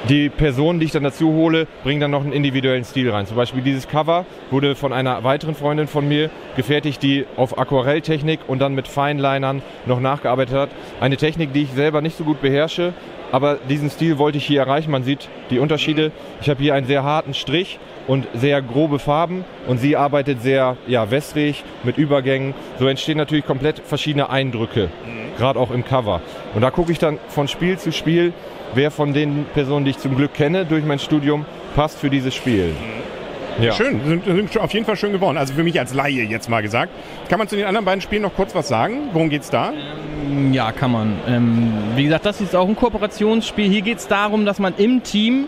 die 0.08 0.28
Personen, 0.28 0.78
die 0.78 0.86
ich 0.86 0.92
dann 0.92 1.02
dazu 1.02 1.32
hole, 1.32 1.66
bringen 1.82 2.00
dann 2.00 2.10
noch 2.10 2.22
einen 2.22 2.32
individuellen 2.32 2.84
Stil 2.84 3.10
rein. 3.10 3.26
Zum 3.26 3.36
Beispiel 3.36 3.62
dieses 3.62 3.88
Cover 3.88 4.24
wurde 4.50 4.74
von 4.74 4.92
einer 4.92 5.24
weiteren 5.24 5.54
Freundin 5.54 5.88
von 5.88 6.06
mir 6.06 6.30
gefertigt, 6.56 7.02
die 7.02 7.26
auf 7.36 7.58
Aquarelltechnik 7.58 8.40
und 8.46 8.60
dann 8.60 8.74
mit 8.74 8.88
Feinlinern 8.88 9.62
noch 9.86 10.00
nachgearbeitet 10.00 10.54
hat. 10.54 10.70
Eine 11.00 11.16
Technik, 11.16 11.52
die 11.52 11.62
ich 11.62 11.72
selber 11.72 12.00
nicht 12.00 12.16
so 12.16 12.24
gut 12.24 12.40
beherrsche, 12.40 12.94
aber 13.32 13.56
diesen 13.68 13.90
Stil 13.90 14.18
wollte 14.18 14.38
ich 14.38 14.46
hier 14.46 14.60
erreichen. 14.60 14.90
Man 14.90 15.02
sieht 15.02 15.28
die 15.50 15.58
Unterschiede. 15.58 16.12
Ich 16.40 16.48
habe 16.48 16.62
hier 16.62 16.74
einen 16.74 16.86
sehr 16.86 17.02
harten 17.02 17.34
Strich 17.34 17.78
und 18.06 18.26
sehr 18.34 18.62
grobe 18.62 18.98
Farben 18.98 19.44
und 19.66 19.78
sie 19.78 19.96
arbeitet 19.96 20.40
sehr 20.42 20.76
ja, 20.86 21.10
wässrig 21.10 21.62
mit 21.82 21.98
Übergängen. 21.98 22.54
So 22.78 22.86
entstehen 22.86 23.18
natürlich 23.18 23.44
komplett 23.44 23.80
verschiedene 23.80 24.30
Eindrücke, 24.30 24.88
mhm. 25.04 25.36
gerade 25.36 25.58
auch 25.58 25.70
im 25.70 25.84
Cover. 25.84 26.22
Und 26.54 26.62
da 26.62 26.70
gucke 26.70 26.90
ich 26.90 26.98
dann 26.98 27.18
von 27.28 27.48
Spiel 27.48 27.78
zu 27.78 27.92
Spiel, 27.92 28.32
wer 28.74 28.90
von 28.90 29.12
den 29.12 29.46
Personen, 29.54 29.84
die 29.84 29.92
ich 29.92 29.98
zum 29.98 30.16
Glück 30.16 30.34
kenne 30.34 30.64
durch 30.64 30.84
mein 30.84 30.98
Studium, 30.98 31.44
passt 31.74 31.98
für 31.98 32.10
dieses 32.10 32.34
Spiel. 32.34 32.74
Ja. 33.60 33.72
Schön, 33.72 34.00
sind, 34.06 34.24
sind 34.24 34.58
auf 34.58 34.72
jeden 34.72 34.86
Fall 34.86 34.96
schön 34.96 35.12
geworden. 35.12 35.36
Also 35.36 35.52
für 35.54 35.64
mich 35.64 35.78
als 35.78 35.92
Laie 35.92 36.22
jetzt 36.22 36.48
mal 36.48 36.62
gesagt. 36.62 36.92
Kann 37.28 37.38
man 37.38 37.48
zu 37.48 37.56
den 37.56 37.66
anderen 37.66 37.84
beiden 37.84 38.00
Spielen 38.00 38.22
noch 38.22 38.34
kurz 38.34 38.54
was 38.54 38.68
sagen? 38.68 39.08
Worum 39.12 39.30
geht 39.30 39.42
es 39.42 39.50
da? 39.50 39.72
Ähm, 40.30 40.52
ja, 40.52 40.70
kann 40.70 40.92
man. 40.92 41.18
Ähm, 41.26 41.72
wie 41.96 42.04
gesagt, 42.04 42.24
das 42.24 42.40
ist 42.40 42.54
auch 42.54 42.68
ein 42.68 42.76
Kooperationsspiel. 42.76 43.68
Hier 43.68 43.82
geht 43.82 43.98
es 43.98 44.06
darum, 44.06 44.46
dass 44.46 44.60
man 44.60 44.74
im 44.76 45.02
Team 45.02 45.46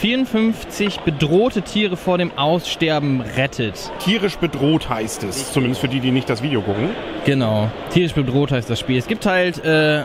54 0.00 1.00
bedrohte 1.00 1.62
Tiere 1.62 1.96
vor 1.96 2.18
dem 2.18 2.36
Aussterben 2.36 3.22
rettet. 3.22 3.90
Tierisch 4.00 4.36
bedroht 4.36 4.90
heißt 4.90 5.24
es, 5.24 5.52
zumindest 5.52 5.80
für 5.80 5.88
die, 5.88 6.00
die 6.00 6.10
nicht 6.10 6.28
das 6.28 6.42
Video 6.42 6.60
gucken. 6.60 6.90
Genau, 7.24 7.70
tierisch 7.90 8.12
bedroht 8.12 8.52
heißt 8.52 8.68
das 8.68 8.78
Spiel. 8.78 8.98
Es 8.98 9.06
gibt 9.06 9.24
halt 9.24 9.64
äh, 9.64 10.02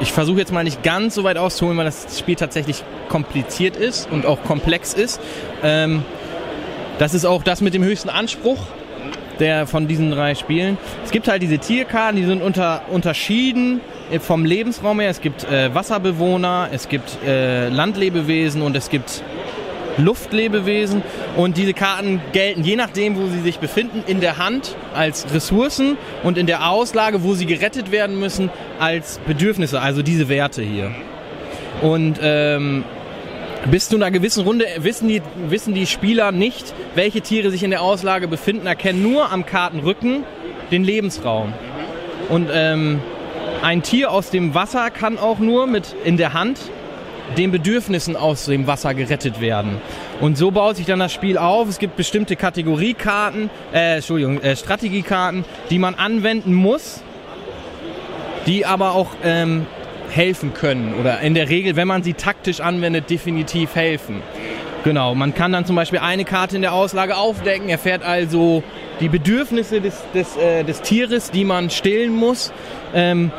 ich 0.00 0.12
versuche 0.12 0.38
jetzt 0.38 0.52
mal 0.52 0.64
nicht 0.64 0.82
ganz 0.82 1.14
so 1.14 1.24
weit 1.24 1.38
auszuholen, 1.38 1.76
weil 1.78 1.84
das 1.84 2.18
Spiel 2.18 2.36
tatsächlich 2.36 2.84
kompliziert 3.08 3.76
ist 3.76 4.10
und 4.10 4.26
auch 4.26 4.42
komplex 4.44 4.94
ist. 4.94 5.20
Ähm, 5.62 6.04
das 6.98 7.14
ist 7.14 7.24
auch 7.24 7.42
das 7.42 7.60
mit 7.60 7.74
dem 7.74 7.84
höchsten 7.84 8.08
Anspruch 8.08 8.58
der 9.38 9.66
von 9.66 9.86
diesen 9.86 10.10
drei 10.10 10.34
Spielen. 10.34 10.78
Es 11.04 11.10
gibt 11.10 11.28
halt 11.28 11.42
diese 11.42 11.58
Tierkarten, 11.58 12.16
die 12.16 12.24
sind 12.24 12.42
unter, 12.42 12.82
unterschieden 12.90 13.80
vom 14.20 14.44
Lebensraum 14.44 15.00
her. 15.00 15.10
Es 15.10 15.20
gibt 15.20 15.44
äh, 15.44 15.74
Wasserbewohner, 15.74 16.70
es 16.72 16.88
gibt 16.88 17.18
äh, 17.24 17.68
Landlebewesen 17.68 18.62
und 18.62 18.76
es 18.76 18.90
gibt 18.90 19.22
Luftlebewesen. 19.98 21.02
Und 21.36 21.56
diese 21.56 21.74
Karten 21.74 22.20
gelten 22.32 22.64
je 22.64 22.76
nachdem, 22.76 23.16
wo 23.16 23.26
sie 23.26 23.40
sich 23.40 23.58
befinden, 23.58 24.02
in 24.06 24.20
der 24.20 24.38
Hand 24.38 24.76
als 24.94 25.26
Ressourcen 25.32 25.96
und 26.22 26.38
in 26.38 26.46
der 26.46 26.70
Auslage, 26.70 27.22
wo 27.22 27.34
sie 27.34 27.46
gerettet 27.46 27.90
werden 27.92 28.18
müssen, 28.18 28.50
als 28.78 29.20
Bedürfnisse, 29.26 29.80
also 29.80 30.02
diese 30.02 30.28
Werte 30.28 30.62
hier. 30.62 30.90
Und 31.82 32.18
ähm, 32.22 32.84
bis 33.70 33.88
zu 33.88 33.96
einer 33.96 34.10
gewissen 34.10 34.44
Runde 34.44 34.66
wissen 34.78 35.08
die, 35.08 35.22
wissen 35.48 35.74
die 35.74 35.86
Spieler 35.86 36.32
nicht, 36.32 36.74
welche 36.94 37.20
Tiere 37.20 37.50
sich 37.50 37.62
in 37.62 37.70
der 37.70 37.82
Auslage 37.82 38.28
befinden, 38.28 38.66
erkennen 38.66 39.02
nur 39.02 39.30
am 39.30 39.46
Kartenrücken 39.46 40.24
den 40.70 40.84
Lebensraum. 40.84 41.52
Und 42.28 42.48
ähm, 42.52 43.00
ein 43.62 43.82
Tier 43.82 44.10
aus 44.10 44.30
dem 44.30 44.54
Wasser 44.54 44.90
kann 44.90 45.18
auch 45.18 45.38
nur 45.38 45.66
mit 45.66 45.94
in 46.04 46.16
der 46.16 46.32
Hand 46.32 46.58
den 47.36 47.50
Bedürfnissen 47.50 48.16
aus 48.16 48.46
dem 48.46 48.66
Wasser 48.66 48.94
gerettet 48.94 49.40
werden. 49.40 49.80
Und 50.20 50.38
so 50.38 50.50
baut 50.50 50.76
sich 50.76 50.86
dann 50.86 50.98
das 50.98 51.12
Spiel 51.12 51.38
auf. 51.38 51.68
Es 51.68 51.78
gibt 51.78 51.96
bestimmte 51.96 52.36
Kategoriekarten, 52.36 53.50
äh, 53.72 53.96
Entschuldigung, 53.96 54.40
äh, 54.40 54.56
Strategiekarten, 54.56 55.44
die 55.70 55.78
man 55.78 55.94
anwenden 55.94 56.54
muss, 56.54 57.02
die 58.46 58.64
aber 58.64 58.94
auch 58.94 59.10
ähm, 59.22 59.66
helfen 60.10 60.54
können 60.54 60.94
oder 60.98 61.20
in 61.20 61.34
der 61.34 61.48
Regel, 61.48 61.76
wenn 61.76 61.88
man 61.88 62.02
sie 62.02 62.14
taktisch 62.14 62.60
anwendet, 62.60 63.10
definitiv 63.10 63.74
helfen. 63.74 64.22
Genau, 64.84 65.14
man 65.14 65.34
kann 65.34 65.52
dann 65.52 65.66
zum 65.66 65.76
Beispiel 65.76 65.98
eine 65.98 66.24
Karte 66.24 66.56
in 66.56 66.62
der 66.62 66.72
Auslage 66.72 67.16
aufdecken, 67.16 67.68
erfährt 67.68 68.02
also 68.02 68.62
die 69.00 69.08
Bedürfnisse 69.08 69.80
des, 69.80 70.02
des, 70.14 70.36
äh, 70.36 70.64
des 70.64 70.82
Tieres, 70.82 71.30
die 71.30 71.44
man 71.44 71.68
stillen 71.70 72.14
muss. 72.14 72.52
Ähm, 72.94 73.30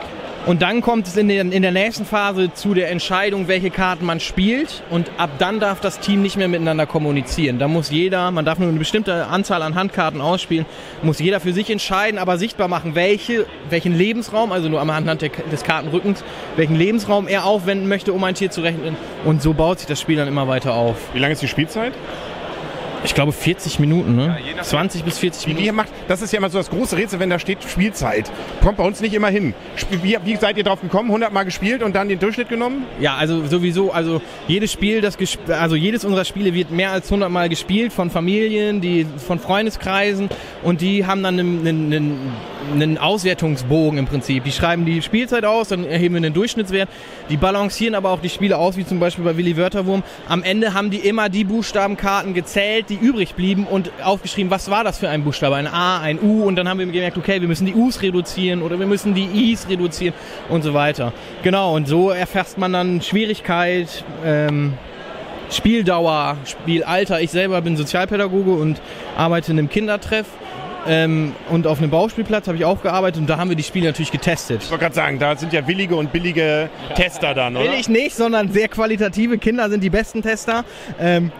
und 0.46 0.62
dann 0.62 0.82
kommt 0.82 1.06
es 1.06 1.18
in 1.18 1.28
der, 1.28 1.42
in 1.42 1.62
der 1.62 1.72
nächsten 1.72 2.06
Phase 2.06 2.54
zu 2.54 2.74
der 2.74 2.90
Entscheidung, 2.90 3.48
welche 3.48 3.70
Karten 3.70 4.06
man 4.06 4.20
spielt. 4.20 4.84
Und 4.90 5.12
ab 5.18 5.32
dann 5.38 5.60
darf 5.60 5.80
das 5.82 6.00
Team 6.00 6.22
nicht 6.22 6.38
mehr 6.38 6.48
miteinander 6.48 6.86
kommunizieren. 6.86 7.60
Da 7.60 7.68
muss 7.68 7.92
jeder, 7.92 8.32
man 8.32 8.46
darf 8.46 8.58
nur 8.58 8.70
eine 8.70 8.80
bestimmte 8.80 9.28
Anzahl 9.28 9.62
an 9.62 9.76
Handkarten 9.76 10.22
ausspielen, 10.22 10.66
muss 11.04 11.20
jeder 11.20 11.40
für 11.40 11.54
sich 11.54 11.70
entscheiden, 11.70 12.18
aber 12.18 12.38
sichtbar 12.38 12.68
machen, 12.68 12.96
welche, 12.96 13.46
welchen 13.70 13.96
Lebensraum, 13.96 14.52
also 14.52 14.70
nur 14.70 14.82
anhand 14.82 15.22
des 15.22 15.64
Kartenrückens, 15.64 16.24
welchen 16.56 16.76
Lebensraum 16.76 17.28
er 17.28 17.46
aufwenden 17.46 17.88
möchte, 17.88 18.14
um 18.14 18.24
ein 18.24 18.34
Tier 18.34 18.50
zu 18.50 18.62
rechnen. 18.62 18.96
Und 19.26 19.42
so 19.42 19.54
baut 19.54 19.80
sich 19.80 19.88
das 19.88 20.00
Spiel 20.00 20.16
dann 20.16 20.28
immer 20.28 20.48
weiter 20.48 20.74
auf. 20.74 20.96
Wie 21.14 21.20
lange 21.20 21.34
ist 21.34 21.42
die 21.42 21.48
Spielzeit? 21.48 21.94
Ich 23.04 23.14
glaube 23.16 23.32
40 23.32 23.80
Minuten, 23.80 24.16
ne? 24.16 24.38
20 24.62 25.04
bis 25.04 25.20
40 25.20 25.46
Wie 25.46 25.50
Minuten. 25.50 25.66
ihr 25.66 25.74
macht, 25.74 25.90
das 26.08 26.22
ist 26.22 26.34
ja 26.34 26.38
immer 26.40 26.50
so 26.50 26.58
das 26.58 26.70
große 26.70 26.98
Rätsel, 26.98 27.20
wenn 27.20 27.30
da 27.30 27.40
steht 27.40 27.64
Spielzeit. 27.64 28.30
Kommt 28.62 28.78
bei 28.78 28.84
uns 28.84 29.00
nicht 29.00 29.14
immer 29.14 29.30
hin. 29.30 29.54
Wie, 30.04 30.18
wie 30.24 30.36
seid 30.36 30.58
ihr 30.58 30.66
drauf 30.66 30.82
gekommen? 30.82 31.10
100 31.10 31.32
Mal 31.32 31.44
gespielt 31.44 31.82
und 31.82 31.96
dann 31.96 32.10
den 32.10 32.20
Durchschnitt 32.20 32.50
genommen? 32.50 32.86
Ja, 33.00 33.16
also 33.16 33.46
sowieso, 33.46 33.92
also 33.92 34.22
jedes 34.48 34.72
Spiel, 34.74 35.00
das 35.00 35.18
also 35.48 35.76
jedes 35.76 36.04
unserer 36.04 36.26
Spiele 36.26 36.54
wird 36.54 36.72
mehr 36.72 36.92
als 36.92 37.06
100 37.06 37.32
Mal 37.32 37.48
gespielt 37.48 37.94
von 37.94 38.10
Familien, 38.10 38.82
die 38.82 39.06
von 39.26 39.40
Freundeskreisen 39.40 40.30
und 40.64 40.82
die 40.82 41.06
haben 41.06 41.24
dann 41.24 41.40
einen, 41.40 41.68
einen, 41.68 41.94
einen, 41.94 42.34
einen 42.74 42.98
Auswertungsbogen 42.98 43.98
im 43.98 44.06
Prinzip. 44.08 44.44
Die 44.44 44.52
schreiben 44.52 44.86
die 44.86 45.02
Spielzeit 45.02 45.46
aus, 45.46 45.70
dann 45.70 45.86
erheben 45.86 46.16
wir 46.16 46.20
einen 46.20 46.34
Durchschnittswert. 46.34 46.90
Die 47.30 47.38
balancieren 47.38 47.96
aber 47.96 48.10
auch 48.12 48.22
die 48.22 48.30
Spiele 48.30 48.58
aus, 48.58 48.76
wie 48.76 48.86
zum 48.86 49.00
Beispiel 49.00 49.24
bei 49.24 49.38
Willi 49.38 49.56
Wörterwurm. 49.56 50.04
Am 50.28 50.44
Ende 50.44 50.74
haben 50.74 50.90
die 50.90 50.98
immer 50.98 51.30
die 51.30 51.46
Buchstabenkarten 51.46 52.34
gezählt, 52.34 52.89
die 52.90 52.96
übrig 52.96 53.36
blieben 53.36 53.66
und 53.66 53.92
aufgeschrieben, 54.04 54.52
was 54.52 54.70
war 54.70 54.84
das 54.84 54.98
für 55.00 55.10
ein 55.10 55.24
Buchstabe, 55.24 55.56
ein 55.56 55.68
A, 55.68 56.00
ein 56.00 56.20
U 56.22 56.44
und 56.44 56.56
dann 56.56 56.68
haben 56.68 56.80
wir 56.80 56.86
gemerkt, 56.86 57.18
okay, 57.18 57.40
wir 57.42 57.48
müssen 57.48 57.66
die 57.66 57.76
Us 57.76 58.02
reduzieren 58.02 58.62
oder 58.62 58.80
wir 58.80 58.88
müssen 58.88 59.14
die 59.14 59.52
Is 59.52 59.70
reduzieren 59.70 60.14
und 60.50 60.64
so 60.64 60.74
weiter. 60.74 61.14
Genau, 61.44 61.76
und 61.76 61.88
so 61.88 62.10
erfasst 62.10 62.58
man 62.58 62.74
dann 62.74 63.02
Schwierigkeit, 63.02 64.04
ähm, 64.26 64.74
Spieldauer, 65.52 66.38
Spielalter. 66.46 67.22
Ich 67.22 67.32
selber 67.32 67.62
bin 67.62 67.76
Sozialpädagoge 67.78 68.52
und 68.52 68.82
arbeite 69.18 69.52
in 69.52 69.60
einem 69.60 69.70
Kindertreff. 69.70 70.28
Ähm, 70.88 71.36
und 71.50 71.68
auf 71.68 71.80
einem 71.80 71.92
Bauspielplatz 71.92 72.48
habe 72.48 72.58
ich 72.58 72.64
auch 72.64 72.82
gearbeitet 72.82 73.20
und 73.20 73.30
da 73.30 73.38
haben 73.38 73.50
wir 73.50 73.58
die 73.58 73.64
Spiele 73.64 73.88
natürlich 73.88 74.12
getestet. 74.12 74.64
Ich 74.64 74.72
wollte 74.72 74.84
gerade 74.84 74.96
sagen, 74.96 75.20
da 75.20 75.36
sind 75.36 75.52
ja 75.52 75.68
willige 75.68 75.96
und 75.96 76.14
billige 76.14 76.70
Tester 76.96 77.34
dann, 77.34 77.58
oder? 77.58 77.66
Will 77.66 77.80
ich 77.80 77.90
nicht, 77.90 78.16
sondern 78.16 78.52
sehr 78.52 78.70
qualitative 78.70 79.38
Kinder 79.38 79.70
sind 79.70 79.84
die 79.84 79.90
besten 79.90 80.22
Tester. 80.22 80.64
Ähm, 80.98 81.32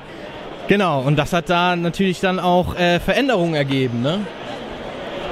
genau, 0.70 1.02
und 1.02 1.18
das 1.18 1.34
hat 1.34 1.50
da 1.50 1.76
natürlich 1.76 2.22
dann 2.22 2.40
auch 2.40 2.76
äh, 2.78 3.02
Veränderungen 3.02 3.56
ergeben. 3.56 4.02
Ne? 4.02 4.22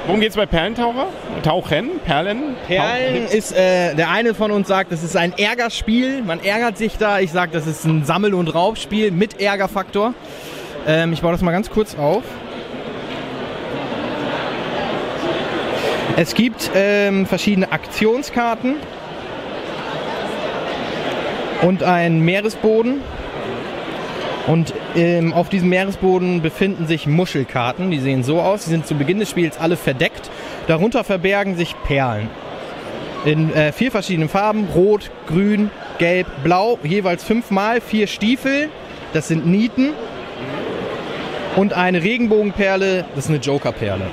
Worum 0.06 0.20
geht's 0.20 0.36
bei 0.36 0.44
Perlentaucher? 0.46 1.06
Tauchen? 1.42 2.00
Perlen? 2.04 2.56
Perlen 2.66 3.26
Tauch- 3.26 3.34
ist, 3.34 3.52
äh, 3.52 3.94
der 3.94 4.10
eine 4.10 4.34
von 4.34 4.50
uns 4.50 4.68
sagt, 4.68 4.92
das 4.92 5.02
ist 5.02 5.16
ein 5.16 5.32
Ärgerspiel. 5.38 6.22
Man 6.22 6.42
ärgert 6.42 6.76
sich 6.78 6.96
da. 6.98 7.20
Ich 7.20 7.30
sage, 7.32 7.52
das 7.52 7.66
ist 7.66 7.84
ein 7.84 8.04
Sammel- 8.04 8.34
und 8.34 8.48
Raubspiel 8.54 9.10
mit 9.10 9.40
Ärgerfaktor. 9.40 10.14
Ähm, 10.86 11.12
ich 11.12 11.20
baue 11.22 11.32
das 11.32 11.42
mal 11.42 11.52
ganz 11.52 11.70
kurz 11.70 11.94
auf. 11.96 12.22
Es 16.16 16.34
gibt 16.34 16.70
ähm, 16.74 17.26
verschiedene 17.26 17.70
Aktionskarten 17.70 18.76
und 21.62 21.82
einen 21.82 22.20
Meeresboden. 22.24 23.02
Und 24.48 24.72
ähm, 24.96 25.34
auf 25.34 25.50
diesem 25.50 25.68
Meeresboden 25.68 26.40
befinden 26.40 26.86
sich 26.86 27.06
Muschelkarten. 27.06 27.90
Die 27.90 28.00
sehen 28.00 28.24
so 28.24 28.40
aus. 28.40 28.64
Die 28.64 28.70
sind 28.70 28.86
zu 28.86 28.94
Beginn 28.94 29.18
des 29.18 29.28
Spiels 29.28 29.58
alle 29.58 29.76
verdeckt. 29.76 30.30
Darunter 30.66 31.04
verbergen 31.04 31.54
sich 31.56 31.74
Perlen. 31.84 32.30
In 33.26 33.52
äh, 33.52 33.72
vier 33.72 33.90
verschiedenen 33.90 34.30
Farben. 34.30 34.66
Rot, 34.74 35.10
grün, 35.26 35.70
gelb, 35.98 36.26
blau. 36.42 36.78
Jeweils 36.82 37.24
fünfmal. 37.24 37.82
Vier 37.82 38.06
Stiefel. 38.06 38.70
Das 39.12 39.28
sind 39.28 39.46
Nieten. 39.46 39.90
Und 41.56 41.74
eine 41.74 42.02
Regenbogenperle. 42.02 43.04
Das 43.14 43.24
ist 43.26 43.30
eine 43.30 43.40
Jokerperle. 43.40 44.06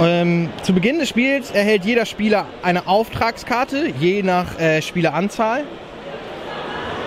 Ähm, 0.00 0.50
zu 0.62 0.72
Beginn 0.72 1.00
des 1.00 1.08
Spiels 1.08 1.50
erhält 1.50 1.84
jeder 1.84 2.04
Spieler 2.04 2.46
eine 2.62 2.88
Auftragskarte, 2.88 3.92
je 4.00 4.22
nach 4.22 4.58
äh, 4.58 4.82
Spieleranzahl. 4.82 5.62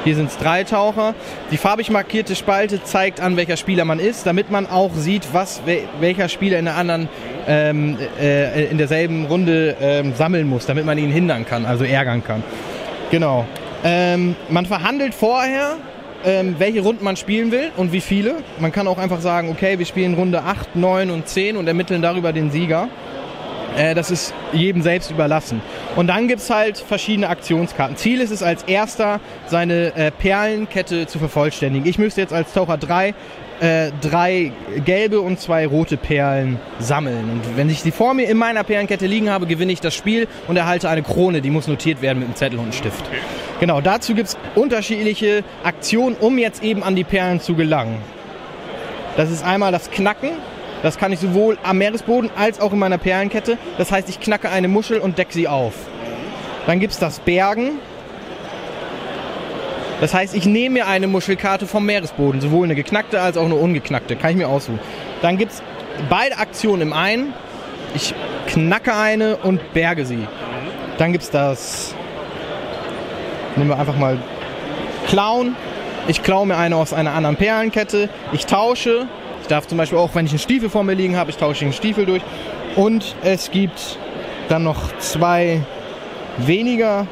Hier 0.03 0.15
sind 0.15 0.29
es 0.29 0.37
drei 0.37 0.63
Taucher. 0.63 1.15
Die 1.51 1.57
farbig 1.57 1.89
markierte 1.89 2.35
Spalte 2.35 2.81
zeigt 2.83 3.19
an, 3.19 3.35
welcher 3.35 3.57
Spieler 3.57 3.83
man 3.85 3.99
ist, 3.99 4.25
damit 4.25 4.49
man 4.51 4.65
auch 4.67 4.91
sieht, 4.95 5.33
was 5.33 5.61
wel- 5.65 5.83
welcher 5.99 6.29
Spieler 6.29 6.59
in 6.59 6.65
der 6.65 6.75
anderen 6.75 7.09
ähm, 7.47 7.97
äh, 8.19 8.65
in 8.65 8.77
derselben 8.77 9.25
Runde 9.25 9.75
ähm, 9.81 10.13
sammeln 10.15 10.47
muss, 10.47 10.65
damit 10.65 10.85
man 10.85 10.97
ihn 10.97 11.11
hindern 11.11 11.45
kann, 11.45 11.65
also 11.65 11.83
ärgern 11.83 12.23
kann. 12.23 12.43
Genau. 13.11 13.45
Ähm, 13.83 14.35
man 14.49 14.65
verhandelt 14.65 15.13
vorher, 15.13 15.75
ähm, 16.25 16.55
welche 16.57 16.81
Runden 16.81 17.03
man 17.03 17.15
spielen 17.15 17.51
will 17.51 17.71
und 17.77 17.91
wie 17.91 18.01
viele. 18.01 18.35
Man 18.59 18.71
kann 18.71 18.87
auch 18.87 18.97
einfach 18.97 19.19
sagen, 19.21 19.49
okay, 19.49 19.77
wir 19.77 19.85
spielen 19.85 20.13
Runde 20.15 20.41
8, 20.43 20.75
9 20.75 21.11
und 21.11 21.27
10 21.27 21.57
und 21.57 21.67
ermitteln 21.67 22.01
darüber 22.01 22.33
den 22.33 22.49
Sieger. 22.51 22.87
Äh, 23.77 23.93
das 23.93 24.11
ist 24.11 24.33
jedem 24.53 24.81
selbst 24.81 25.11
überlassen. 25.11 25.61
Und 25.95 26.07
dann 26.07 26.27
gibt 26.27 26.41
es 26.41 26.49
halt 26.49 26.77
verschiedene 26.77 27.29
Aktionskarten. 27.29 27.95
Ziel 27.95 28.21
ist 28.21 28.31
es 28.31 28.41
als 28.43 28.63
erster, 28.63 29.19
seine 29.45 29.95
äh, 29.95 30.11
Perlenkette 30.11 31.05
zu 31.07 31.19
vervollständigen. 31.19 31.87
Ich 31.87 31.99
müsste 31.99 32.21
jetzt 32.21 32.33
als 32.33 32.53
Taucher 32.53 32.77
drei, 32.77 33.13
äh, 33.59 33.91
drei 34.01 34.51
gelbe 34.83 35.21
und 35.21 35.39
zwei 35.39 35.67
rote 35.67 35.95
Perlen 35.97 36.59
sammeln. 36.79 37.29
Und 37.29 37.57
wenn 37.57 37.69
ich 37.69 37.81
sie 37.81 37.91
vor 37.91 38.15
mir 38.15 38.27
in 38.27 38.37
meiner 38.37 38.63
Perlenkette 38.63 39.05
liegen 39.05 39.29
habe, 39.29 39.45
gewinne 39.45 39.71
ich 39.71 39.81
das 39.81 39.93
Spiel 39.93 40.27
und 40.47 40.57
erhalte 40.57 40.89
eine 40.89 41.03
Krone. 41.03 41.41
Die 41.41 41.51
muss 41.51 41.67
notiert 41.67 42.01
werden 42.01 42.19
mit 42.19 42.27
einem 42.27 42.35
Zettel 42.35 42.57
und 42.57 42.65
einem 42.65 42.73
Stift. 42.73 43.05
Genau, 43.59 43.81
dazu 43.81 44.15
gibt 44.15 44.29
es 44.29 44.37
unterschiedliche 44.55 45.43
Aktionen, 45.63 46.15
um 46.19 46.37
jetzt 46.39 46.63
eben 46.63 46.83
an 46.83 46.95
die 46.95 47.03
Perlen 47.03 47.39
zu 47.39 47.55
gelangen. 47.55 47.97
Das 49.17 49.31
ist 49.31 49.43
einmal 49.43 49.71
das 49.71 49.89
Knacken. 49.89 50.29
Das 50.83 50.97
kann 50.97 51.11
ich 51.11 51.19
sowohl 51.19 51.57
am 51.63 51.79
Meeresboden 51.79 52.29
als 52.35 52.59
auch 52.59 52.71
in 52.71 52.79
meiner 52.79 52.97
Perlenkette. 52.97 53.57
Das 53.77 53.91
heißt, 53.91 54.09
ich 54.09 54.19
knacke 54.19 54.49
eine 54.49 54.67
Muschel 54.67 54.99
und 54.99 55.17
decke 55.17 55.33
sie 55.33 55.47
auf. 55.47 55.73
Dann 56.65 56.79
gibt 56.79 56.93
es 56.93 56.99
das 56.99 57.19
Bergen. 57.19 57.79
Das 59.99 60.13
heißt, 60.13 60.35
ich 60.35 60.45
nehme 60.45 60.73
mir 60.73 60.87
eine 60.87 61.07
Muschelkarte 61.07 61.65
vom 61.65 61.85
Meeresboden, 61.85 62.39
sowohl 62.39 62.65
eine 62.65 62.75
geknackte 62.75 63.19
als 63.19 63.35
auch 63.35 63.45
eine 63.45 63.55
ungeknackte. 63.55 64.15
Kann 64.15 64.31
ich 64.31 64.37
mir 64.37 64.47
aussuchen. 64.47 64.79
Dann 65.23 65.37
gibt 65.37 65.53
es 65.53 65.63
beide 66.09 66.37
Aktionen 66.37 66.83
im 66.83 66.93
einen. 66.93 67.33
Ich 67.95 68.13
knacke 68.47 68.93
eine 68.93 69.37
und 69.37 69.73
berge 69.73 70.05
sie. 70.05 70.27
Dann 70.99 71.13
gibt 71.13 71.23
es 71.23 71.31
das. 71.31 71.95
Nehmen 73.55 73.69
wir 73.69 73.79
einfach 73.79 73.97
mal 73.97 74.19
Klauen. 75.07 75.55
Ich 76.07 76.21
klaue 76.21 76.45
mir 76.45 76.57
eine 76.57 76.75
aus 76.75 76.93
einer 76.93 77.13
anderen 77.13 77.37
Perlenkette. 77.37 78.09
Ich 78.33 78.45
tausche. 78.45 79.07
Ich 79.47 79.49
darf 79.49 79.65
zum 79.65 79.77
Beispiel 79.77 79.97
auch, 79.97 80.13
wenn 80.13 80.25
ich 80.25 80.33
einen 80.33 80.39
Stiefel 80.39 80.69
vor 80.69 80.83
mir 80.83 80.93
liegen 80.93 81.15
habe, 81.15 81.29
ich 81.29 81.37
tausche 81.37 81.63
den 81.63 81.71
Stiefel 81.71 82.05
durch. 82.05 82.21
Und 82.75 83.15
es 83.23 83.49
gibt 83.49 83.97
dann 84.49 84.63
noch 84.63 84.97
zwei 84.99 85.61
weniger 86.35 87.07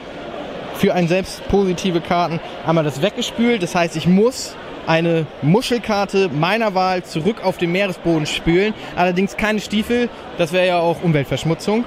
für 0.74 0.94
einen 0.94 1.08
selbst 1.08 1.48
positive 1.48 2.02
Karten. 2.02 2.42
Einmal 2.68 2.84
das 2.84 3.02
weggespült, 3.02 3.64
das 3.64 3.74
heißt, 3.74 3.96
ich 3.96 4.06
muss 4.06 4.58
eine 4.86 5.28
Muschelkarte 5.44 6.28
meiner 6.28 6.76
Wahl 6.76 7.06
zurück 7.06 7.38
auf 7.42 7.58
den 7.58 7.72
Meeresboden 7.72 8.26
spülen. 8.26 8.74
Allerdings 8.98 9.38
keine 9.38 9.62
Stiefel, 9.62 10.10
das 10.38 10.52
wäre 10.52 10.68
ja 10.68 10.80
auch 10.80 11.04
Umweltverschmutzung. 11.04 11.86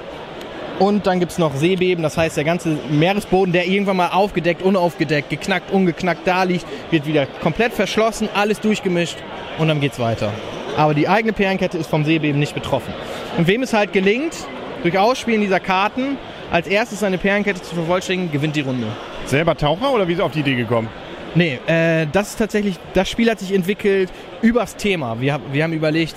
Und 0.79 1.07
dann 1.07 1.19
gibt 1.19 1.33
es 1.33 1.37
noch 1.37 1.53
Seebeben, 1.55 2.03
das 2.03 2.17
heißt, 2.17 2.37
der 2.37 2.45
ganze 2.45 2.77
Meeresboden, 2.89 3.51
der 3.51 3.67
irgendwann 3.67 3.97
mal 3.97 4.09
aufgedeckt, 4.09 4.61
unaufgedeckt, 4.61 5.29
geknackt, 5.29 5.71
ungeknackt 5.71 6.25
da 6.25 6.43
liegt, 6.43 6.65
wird 6.89 7.05
wieder 7.05 7.25
komplett 7.25 7.73
verschlossen, 7.73 8.29
alles 8.33 8.61
durchgemischt 8.61 9.17
und 9.57 9.67
dann 9.67 9.81
geht's 9.81 9.99
weiter. 9.99 10.31
Aber 10.77 10.93
die 10.93 11.09
eigene 11.09 11.33
Perlenkette 11.33 11.77
ist 11.77 11.89
vom 11.89 12.05
Seebeben 12.05 12.39
nicht 12.39 12.55
betroffen. 12.55 12.93
Und 13.37 13.47
wem 13.47 13.61
es 13.61 13.73
halt 13.73 13.91
gelingt, 13.91 14.33
durch 14.83 14.97
Ausspielen 14.97 15.41
dieser 15.41 15.59
Karten 15.59 16.17
als 16.49 16.65
erstes 16.65 17.01
seine 17.01 17.17
Perlenkette 17.17 17.61
zu 17.61 17.75
vervollständigen, 17.75 18.31
gewinnt 18.31 18.55
die 18.55 18.61
Runde. 18.61 18.87
Selber 19.25 19.57
Taucher 19.57 19.91
oder 19.91 20.07
wie 20.07 20.13
ist 20.13 20.21
auf 20.21 20.31
die 20.31 20.39
Idee 20.39 20.55
gekommen? 20.55 20.87
Nee, 21.35 21.59
äh, 21.67 22.07
das 22.11 22.29
ist 22.29 22.39
tatsächlich, 22.39 22.77
das 22.93 23.09
Spiel 23.09 23.29
hat 23.29 23.39
sich 23.39 23.53
entwickelt 23.53 24.11
übers 24.41 24.77
Thema. 24.77 25.19
Wir, 25.19 25.39
wir 25.51 25.63
haben 25.63 25.73
überlegt, 25.73 26.15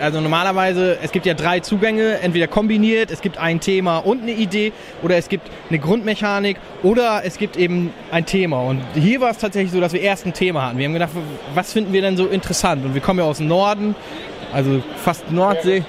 also 0.00 0.20
normalerweise, 0.20 0.98
es 1.02 1.12
gibt 1.12 1.26
ja 1.26 1.34
drei 1.34 1.60
Zugänge, 1.60 2.18
entweder 2.20 2.46
kombiniert, 2.46 3.10
es 3.10 3.20
gibt 3.20 3.38
ein 3.38 3.60
Thema 3.60 3.98
und 3.98 4.22
eine 4.22 4.32
Idee 4.32 4.72
oder 5.02 5.16
es 5.16 5.28
gibt 5.28 5.50
eine 5.68 5.78
Grundmechanik 5.78 6.56
oder 6.82 7.22
es 7.24 7.38
gibt 7.38 7.56
eben 7.56 7.92
ein 8.10 8.26
Thema. 8.26 8.60
Und 8.62 8.80
hier 8.94 9.20
war 9.20 9.30
es 9.30 9.38
tatsächlich 9.38 9.72
so, 9.72 9.80
dass 9.80 9.92
wir 9.92 10.00
erst 10.00 10.26
ein 10.26 10.32
Thema 10.32 10.66
hatten. 10.66 10.78
Wir 10.78 10.86
haben 10.86 10.92
gedacht, 10.92 11.12
was 11.54 11.72
finden 11.72 11.92
wir 11.92 12.02
denn 12.02 12.16
so 12.16 12.26
interessant? 12.26 12.84
Und 12.84 12.94
wir 12.94 13.00
kommen 13.00 13.18
ja 13.18 13.24
aus 13.24 13.38
dem 13.38 13.48
Norden, 13.48 13.94
also 14.52 14.82
fast 14.96 15.30
Nordsee. 15.30 15.84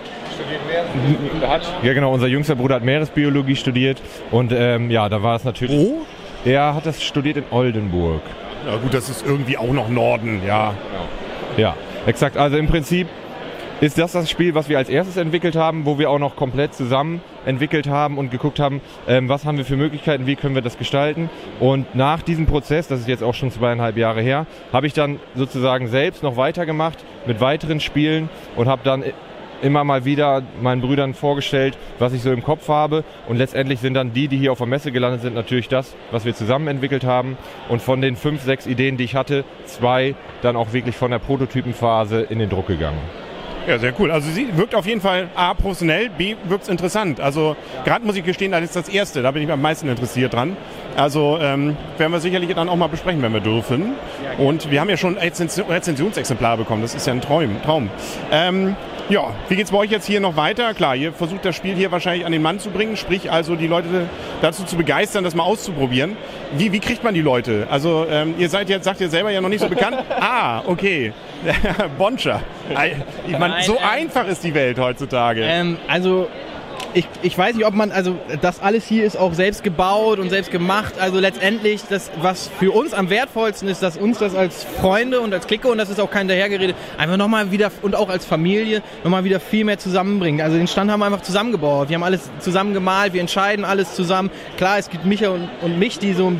Ja, 1.81 1.93
genau. 1.93 2.13
Unser 2.13 2.27
jüngster 2.27 2.55
Bruder 2.55 2.75
hat 2.75 2.83
Meeresbiologie 2.83 3.55
studiert 3.55 4.01
und 4.31 4.51
ähm, 4.51 4.91
ja, 4.91 5.07
da 5.09 5.23
war 5.23 5.35
es 5.35 5.43
natürlich. 5.43 5.77
Wo? 5.77 6.05
Er 6.43 6.75
hat 6.75 6.85
das 6.85 7.01
studiert 7.01 7.37
in 7.37 7.43
Oldenburg. 7.51 8.21
Ja 8.67 8.77
gut, 8.77 8.93
das 8.93 9.09
ist 9.09 9.25
irgendwie 9.25 9.57
auch 9.57 9.71
noch 9.71 9.89
Norden, 9.89 10.41
ja. 10.45 10.73
Ja, 11.57 11.75
exakt. 12.05 12.37
Also 12.37 12.57
im 12.57 12.67
Prinzip 12.67 13.07
ist 13.81 13.97
das 13.97 14.13
das 14.13 14.29
Spiel, 14.29 14.55
was 14.55 14.69
wir 14.69 14.77
als 14.77 14.89
erstes 14.89 15.17
entwickelt 15.17 15.55
haben, 15.55 15.85
wo 15.85 15.99
wir 15.99 16.09
auch 16.09 16.19
noch 16.19 16.35
komplett 16.35 16.73
zusammen 16.73 17.21
entwickelt 17.45 17.87
haben 17.87 18.17
und 18.17 18.31
geguckt 18.31 18.59
haben, 18.59 18.81
ähm, 19.07 19.27
was 19.27 19.45
haben 19.45 19.57
wir 19.57 19.65
für 19.65 19.75
Möglichkeiten, 19.75 20.25
wie 20.25 20.35
können 20.35 20.55
wir 20.55 20.61
das 20.61 20.77
gestalten. 20.77 21.29
Und 21.59 21.93
nach 21.93 22.21
diesem 22.21 22.45
Prozess, 22.45 22.87
das 22.87 23.01
ist 23.01 23.07
jetzt 23.07 23.23
auch 23.23 23.33
schon 23.33 23.51
zweieinhalb 23.51 23.97
Jahre 23.97 24.21
her, 24.21 24.47
habe 24.71 24.87
ich 24.87 24.93
dann 24.93 25.19
sozusagen 25.35 25.87
selbst 25.87 26.23
noch 26.23 26.37
weitergemacht 26.37 27.03
mit 27.25 27.41
weiteren 27.41 27.79
Spielen 27.79 28.29
und 28.55 28.67
habe 28.67 28.81
dann 28.85 29.03
immer 29.61 29.83
mal 29.83 30.05
wieder 30.05 30.43
meinen 30.61 30.81
Brüdern 30.81 31.13
vorgestellt, 31.13 31.77
was 31.99 32.13
ich 32.13 32.21
so 32.21 32.31
im 32.31 32.43
Kopf 32.43 32.69
habe. 32.69 33.03
Und 33.27 33.37
letztendlich 33.37 33.79
sind 33.79 33.93
dann 33.95 34.13
die, 34.13 34.27
die 34.27 34.37
hier 34.37 34.51
auf 34.51 34.59
der 34.59 34.67
Messe 34.67 34.91
gelandet 34.91 35.21
sind, 35.21 35.33
natürlich 35.33 35.67
das, 35.67 35.95
was 36.11 36.23
wir 36.23 36.33
zusammen 36.33 36.67
entwickelt 36.67 37.03
haben. 37.03 37.37
Und 37.67 37.81
von 37.81 38.01
den 38.01 38.15
fünf, 38.15 38.41
sechs 38.41 38.67
Ideen, 38.67 38.97
die 38.97 39.03
ich 39.03 39.15
hatte, 39.15 39.43
zwei 39.65 40.15
dann 40.41 40.55
auch 40.55 40.73
wirklich 40.73 40.95
von 40.95 41.11
der 41.11 41.19
Prototypenphase 41.19 42.21
in 42.21 42.39
den 42.39 42.49
Druck 42.49 42.67
gegangen. 42.67 43.24
Ja, 43.67 43.79
sehr 43.79 43.93
cool. 43.99 44.11
Also 44.11 44.29
sie 44.29 44.55
wirkt 44.57 44.75
auf 44.75 44.85
jeden 44.85 45.01
Fall 45.01 45.27
A, 45.35 45.55
professionell, 45.55 46.09
B, 46.09 46.35
wirkt 46.47 46.63
es 46.63 46.69
interessant. 46.69 47.19
Also 47.19 47.55
gerade 47.83 48.05
muss 48.05 48.15
ich 48.15 48.23
gestehen, 48.23 48.51
das 48.51 48.61
ist 48.61 48.75
das 48.75 48.89
Erste, 48.89 49.23
da 49.23 49.31
bin 49.31 49.41
ich 49.41 49.51
am 49.51 49.61
meisten 49.61 49.89
interessiert 49.89 50.33
dran. 50.33 50.55
Also 50.95 51.39
ähm, 51.41 51.75
werden 51.97 52.11
wir 52.11 52.19
sicherlich 52.19 52.53
dann 52.53 52.69
auch 52.69 52.75
mal 52.75 52.87
besprechen, 52.87 53.23
wenn 53.23 53.33
wir 53.33 53.39
dürfen. 53.39 53.93
Und 54.37 54.69
wir 54.69 54.81
haben 54.81 54.89
ja 54.89 54.97
schon 54.97 55.17
Rezensionsexemplare 55.17 56.57
bekommen, 56.57 56.83
das 56.83 56.93
ist 56.93 57.07
ja 57.07 57.13
ein 57.13 57.21
Traum. 57.21 57.61
Traum. 57.63 57.89
Ähm, 58.31 58.75
ja, 59.09 59.33
wie 59.49 59.55
geht's 59.55 59.71
bei 59.71 59.77
euch 59.77 59.91
jetzt 59.91 60.05
hier 60.05 60.19
noch 60.19 60.35
weiter? 60.35 60.73
Klar, 60.73 60.95
ihr 60.95 61.13
versucht 61.13 61.45
das 61.45 61.55
Spiel 61.55 61.75
hier 61.75 61.91
wahrscheinlich 61.91 62.25
an 62.25 62.31
den 62.31 62.41
Mann 62.41 62.59
zu 62.59 62.69
bringen, 62.69 62.97
sprich 62.97 63.31
also 63.31 63.55
die 63.55 63.67
Leute 63.67 64.09
dazu 64.41 64.63
zu 64.63 64.77
begeistern, 64.77 65.23
das 65.23 65.35
mal 65.35 65.43
auszuprobieren. 65.43 66.17
Wie, 66.57 66.71
wie 66.71 66.79
kriegt 66.79 67.03
man 67.03 67.13
die 67.13 67.21
Leute? 67.21 67.67
Also 67.69 68.07
ähm, 68.09 68.35
ihr 68.37 68.49
seid 68.49 68.69
jetzt, 68.69 68.85
sagt 68.85 69.01
ihr 69.01 69.09
selber 69.09 69.29
ja 69.29 69.41
noch 69.41 69.49
nicht 69.49 69.61
so 69.61 69.69
bekannt. 69.69 69.97
ah, 70.09 70.63
okay. 70.65 71.13
Boncher. 71.97 72.41
Ich 73.27 73.37
meine, 73.37 73.61
so 73.61 73.73
ähm, 73.73 73.83
einfach 73.87 74.27
ist 74.27 74.43
die 74.43 74.53
Welt 74.53 74.79
heutzutage. 74.79 75.41
Ähm, 75.43 75.77
also 75.87 76.27
ich, 76.95 77.07
ich 77.23 77.37
weiß 77.37 77.55
nicht, 77.55 77.65
ob 77.65 77.73
man, 77.73 77.91
also 77.91 78.15
das 78.41 78.61
alles 78.61 78.85
hier 78.85 79.03
ist 79.03 79.17
auch 79.17 79.33
selbst 79.33 79.63
gebaut 79.63 80.17
und 80.17 80.29
selbst 80.29 80.49
gemacht. 80.49 80.93
Also 80.97 81.19
letztendlich, 81.19 81.81
das, 81.89 82.09
was 82.21 82.49
für 82.57 82.71
uns 82.71 82.93
am 82.93 83.09
wertvollsten 83.09 83.67
ist, 83.67 83.83
dass 83.83 83.97
uns 83.97 84.19
das 84.19 84.33
als 84.33 84.63
Freunde 84.63 85.19
und 85.19 85.33
als 85.33 85.45
Clique, 85.45 85.67
und 85.67 85.77
das 85.77 85.89
ist 85.89 85.99
auch 85.99 86.09
kein 86.09 86.29
Dahergerede, 86.29 86.73
einfach 86.97 87.17
nochmal 87.17 87.51
wieder 87.51 87.69
und 87.81 87.95
auch 87.95 88.07
als 88.07 88.25
Familie 88.25 88.81
nochmal 89.03 89.25
wieder 89.25 89.41
viel 89.41 89.65
mehr 89.65 89.77
zusammenbringt. 89.77 90.41
Also 90.41 90.55
den 90.57 90.67
Stand 90.67 90.89
haben 90.89 91.01
wir 91.01 91.05
einfach 91.05 91.21
zusammengebaut. 91.21 91.89
Wir 91.89 91.95
haben 91.95 92.03
alles 92.03 92.29
zusammen 92.39 92.73
gemalt, 92.73 93.11
wir 93.11 93.19
entscheiden 93.19 93.65
alles 93.65 93.93
zusammen. 93.93 94.31
Klar, 94.55 94.77
es 94.77 94.89
gibt 94.89 95.05
Micha 95.05 95.29
und, 95.29 95.49
und 95.61 95.77
mich, 95.77 95.99
die 95.99 96.13
so 96.13 96.33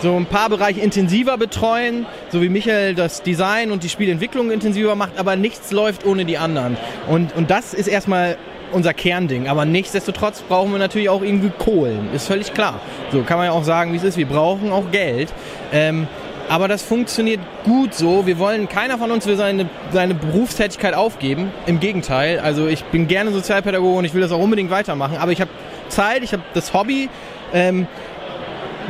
so 0.00 0.14
ein 0.14 0.26
paar 0.26 0.48
Bereiche 0.48 0.80
intensiver 0.80 1.36
betreuen, 1.38 2.06
so 2.30 2.40
wie 2.40 2.48
Michael 2.48 2.94
das 2.94 3.24
Design 3.24 3.72
und 3.72 3.82
die 3.82 3.88
Spielentwicklung 3.88 4.52
intensiver 4.52 4.94
macht, 4.94 5.18
aber 5.18 5.34
nichts 5.34 5.72
läuft 5.72 6.06
ohne 6.06 6.24
die 6.24 6.38
anderen. 6.38 6.76
Und, 7.08 7.34
und 7.34 7.50
das 7.50 7.74
ist 7.74 7.88
erstmal 7.88 8.38
unser 8.72 8.94
Kernding. 8.94 9.48
Aber 9.48 9.64
nichtsdestotrotz 9.64 10.42
brauchen 10.42 10.72
wir 10.72 10.78
natürlich 10.78 11.08
auch 11.08 11.22
irgendwie 11.22 11.50
Kohlen. 11.58 12.12
Ist 12.12 12.26
völlig 12.26 12.52
klar. 12.54 12.80
So 13.12 13.22
kann 13.22 13.38
man 13.38 13.46
ja 13.46 13.52
auch 13.52 13.64
sagen, 13.64 13.92
wie 13.92 13.96
es 13.96 14.04
ist. 14.04 14.16
Wir 14.16 14.26
brauchen 14.26 14.72
auch 14.72 14.90
Geld. 14.90 15.32
Ähm, 15.72 16.06
aber 16.48 16.66
das 16.66 16.82
funktioniert 16.82 17.40
gut 17.64 17.92
so. 17.92 18.26
Wir 18.26 18.38
wollen, 18.38 18.68
keiner 18.68 18.96
von 18.96 19.10
uns 19.10 19.26
will 19.26 19.36
seine, 19.36 19.68
seine 19.92 20.14
Berufstätigkeit 20.14 20.94
aufgeben. 20.94 21.50
Im 21.66 21.78
Gegenteil. 21.78 22.40
Also 22.40 22.66
ich 22.66 22.84
bin 22.84 23.06
gerne 23.06 23.32
Sozialpädagoge 23.32 23.98
und 23.98 24.04
ich 24.04 24.14
will 24.14 24.22
das 24.22 24.32
auch 24.32 24.40
unbedingt 24.40 24.70
weitermachen. 24.70 25.18
Aber 25.18 25.32
ich 25.32 25.40
habe 25.40 25.50
Zeit, 25.88 26.22
ich 26.22 26.32
habe 26.32 26.42
das 26.54 26.72
Hobby. 26.72 27.10
Ähm, 27.52 27.86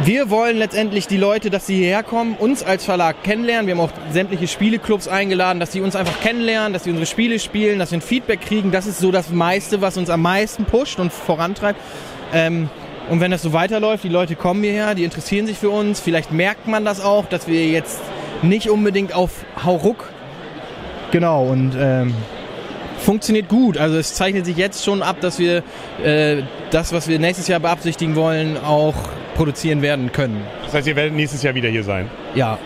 wir 0.04 0.30
wollen 0.30 0.56
letztendlich 0.56 1.08
die 1.08 1.16
Leute, 1.16 1.50
dass 1.50 1.66
sie 1.66 1.76
hierher 1.76 2.02
kommen, 2.02 2.34
uns 2.34 2.62
als 2.62 2.84
Verlag 2.84 3.24
kennenlernen. 3.24 3.66
Wir 3.66 3.74
haben 3.74 3.80
auch 3.80 3.92
sämtliche 4.12 4.46
Spieleclubs 4.46 5.08
eingeladen, 5.08 5.58
dass 5.58 5.72
sie 5.72 5.80
uns 5.80 5.96
einfach 5.96 6.20
kennenlernen, 6.20 6.72
dass 6.72 6.84
sie 6.84 6.90
unsere 6.90 7.06
Spiele 7.06 7.40
spielen, 7.40 7.80
dass 7.80 7.90
wir 7.90 7.98
ein 7.98 8.02
Feedback 8.02 8.40
kriegen. 8.40 8.70
Das 8.70 8.86
ist 8.86 9.00
so 9.00 9.10
das 9.10 9.30
meiste, 9.30 9.80
was 9.80 9.96
uns 9.96 10.08
am 10.08 10.22
meisten 10.22 10.64
pusht 10.66 11.00
und 11.00 11.12
vorantreibt. 11.12 11.80
Ähm, 12.32 12.70
und 13.10 13.20
wenn 13.20 13.30
das 13.30 13.42
so 13.42 13.52
weiterläuft, 13.52 14.04
die 14.04 14.08
Leute 14.08 14.36
kommen 14.36 14.62
hierher, 14.62 14.94
die 14.94 15.02
interessieren 15.02 15.46
sich 15.46 15.58
für 15.58 15.70
uns. 15.70 15.98
Vielleicht 15.98 16.30
merkt 16.30 16.68
man 16.68 16.84
das 16.84 17.00
auch, 17.00 17.26
dass 17.26 17.48
wir 17.48 17.66
jetzt 17.66 18.00
nicht 18.42 18.70
unbedingt 18.70 19.14
auf 19.14 19.44
Hauruck. 19.64 20.10
Genau, 21.10 21.46
und 21.46 21.72
ähm, 21.76 22.14
funktioniert 22.98 23.48
gut. 23.48 23.78
Also 23.78 23.96
es 23.96 24.14
zeichnet 24.14 24.44
sich 24.44 24.56
jetzt 24.56 24.84
schon 24.84 25.02
ab, 25.02 25.16
dass 25.20 25.38
wir 25.38 25.62
äh, 26.04 26.42
das, 26.70 26.92
was 26.92 27.08
wir 27.08 27.18
nächstes 27.18 27.48
Jahr 27.48 27.60
beabsichtigen 27.60 28.14
wollen, 28.14 28.56
auch 28.62 28.94
produzieren 29.38 29.82
werden 29.82 30.10
können. 30.10 30.42
Das 30.64 30.74
heißt, 30.74 30.88
ihr 30.88 30.96
werdet 30.96 31.14
nächstes 31.14 31.44
Jahr 31.44 31.54
wieder 31.54 31.68
hier 31.68 31.84
sein? 31.84 32.10
Ja. 32.34 32.58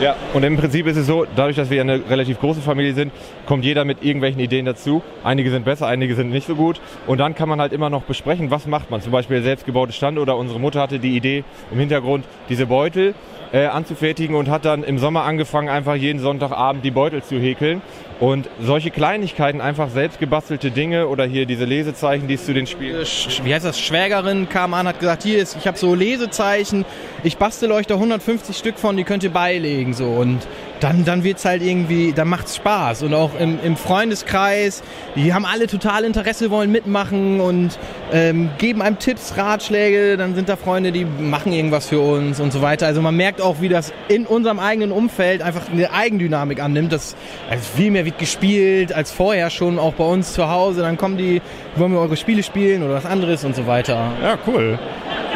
Ja, 0.00 0.16
und 0.32 0.42
im 0.44 0.56
Prinzip 0.56 0.86
ist 0.86 0.96
es 0.96 1.06
so, 1.06 1.26
dadurch, 1.36 1.56
dass 1.56 1.68
wir 1.68 1.78
eine 1.82 2.08
relativ 2.08 2.40
große 2.40 2.62
Familie 2.62 2.94
sind, 2.94 3.12
kommt 3.44 3.66
jeder 3.66 3.84
mit 3.84 4.02
irgendwelchen 4.02 4.40
Ideen 4.40 4.64
dazu. 4.64 5.02
Einige 5.22 5.50
sind 5.50 5.66
besser, 5.66 5.86
einige 5.88 6.14
sind 6.14 6.30
nicht 6.30 6.46
so 6.46 6.54
gut. 6.54 6.80
Und 7.06 7.18
dann 7.18 7.34
kann 7.34 7.50
man 7.50 7.60
halt 7.60 7.74
immer 7.74 7.90
noch 7.90 8.04
besprechen, 8.04 8.50
was 8.50 8.66
macht 8.66 8.90
man. 8.90 9.02
Zum 9.02 9.12
Beispiel 9.12 9.42
selbstgebaute 9.42 9.92
Stand 9.92 10.18
oder 10.18 10.38
unsere 10.38 10.58
Mutter 10.58 10.80
hatte 10.80 11.00
die 11.00 11.16
Idee 11.16 11.44
im 11.70 11.78
Hintergrund, 11.78 12.24
diese 12.48 12.64
Beutel 12.64 13.14
äh, 13.52 13.66
anzufertigen 13.66 14.36
und 14.36 14.48
hat 14.48 14.64
dann 14.64 14.84
im 14.84 14.98
Sommer 14.98 15.24
angefangen, 15.24 15.68
einfach 15.68 15.94
jeden 15.94 16.20
Sonntagabend 16.20 16.84
die 16.84 16.90
Beutel 16.90 17.22
zu 17.22 17.38
häkeln. 17.38 17.82
Und 18.20 18.48
solche 18.60 18.90
Kleinigkeiten, 18.90 19.62
einfach 19.62 19.88
selbst 19.88 20.18
gebastelte 20.20 20.70
Dinge 20.70 21.08
oder 21.08 21.24
hier 21.24 21.46
diese 21.46 21.64
Lesezeichen, 21.64 22.28
die 22.28 22.34
es 22.34 22.44
zu 22.44 22.52
den 22.52 22.66
Spielen. 22.66 23.02
Äh, 23.02 23.44
wie 23.44 23.54
heißt 23.54 23.64
das? 23.64 23.80
Schwägerin 23.80 24.48
kam 24.48 24.74
an, 24.74 24.86
hat 24.86 25.00
gesagt, 25.00 25.22
hier 25.22 25.38
ist, 25.38 25.56
ich 25.56 25.66
habe 25.66 25.78
so 25.78 25.94
Lesezeichen, 25.94 26.84
ich 27.24 27.38
bastel 27.38 27.72
euch 27.72 27.86
da 27.86 27.94
150 27.94 28.56
Stück 28.56 28.78
von, 28.78 28.96
die 28.96 29.04
könnt 29.04 29.24
ihr 29.24 29.30
beilegen 29.30 29.89
so 29.94 30.06
und 30.06 30.46
dann, 30.80 31.04
dann 31.04 31.24
wird's 31.24 31.44
halt 31.44 31.62
irgendwie, 31.62 32.12
dann 32.12 32.28
macht's 32.28 32.56
Spaß. 32.56 33.02
Und 33.02 33.14
auch 33.14 33.38
im, 33.38 33.58
im 33.62 33.76
Freundeskreis, 33.76 34.82
die 35.14 35.32
haben 35.32 35.44
alle 35.44 35.66
total 35.66 36.04
Interesse, 36.04 36.50
wollen 36.50 36.72
mitmachen 36.72 37.40
und 37.40 37.78
ähm, 38.12 38.50
geben 38.58 38.82
einem 38.82 38.98
Tipps, 38.98 39.36
Ratschläge. 39.36 40.16
Dann 40.16 40.34
sind 40.34 40.48
da 40.48 40.56
Freunde, 40.56 40.90
die 40.92 41.04
machen 41.04 41.52
irgendwas 41.52 41.86
für 41.86 42.00
uns 42.00 42.40
und 42.40 42.52
so 42.52 42.62
weiter. 42.62 42.86
Also 42.86 43.02
man 43.02 43.16
merkt 43.16 43.40
auch, 43.40 43.60
wie 43.60 43.68
das 43.68 43.92
in 44.08 44.26
unserem 44.26 44.58
eigenen 44.58 44.90
Umfeld 44.90 45.42
einfach 45.42 45.70
eine 45.70 45.92
Eigendynamik 45.92 46.62
annimmt. 46.62 46.92
Das 46.92 47.14
also 47.48 47.62
viel 47.76 47.90
mehr 47.90 48.04
wird 48.04 48.18
gespielt 48.18 48.92
als 48.92 49.12
vorher 49.12 49.50
schon, 49.50 49.78
auch 49.78 49.94
bei 49.94 50.04
uns 50.04 50.32
zu 50.32 50.48
Hause. 50.50 50.80
Dann 50.82 50.96
kommen 50.96 51.18
die, 51.18 51.42
wollen 51.76 51.92
wir 51.92 52.00
eure 52.00 52.16
Spiele 52.16 52.42
spielen 52.42 52.82
oder 52.82 52.94
was 52.94 53.06
anderes 53.06 53.44
und 53.44 53.54
so 53.54 53.66
weiter. 53.66 54.12
Ja, 54.22 54.38
cool. 54.46 54.78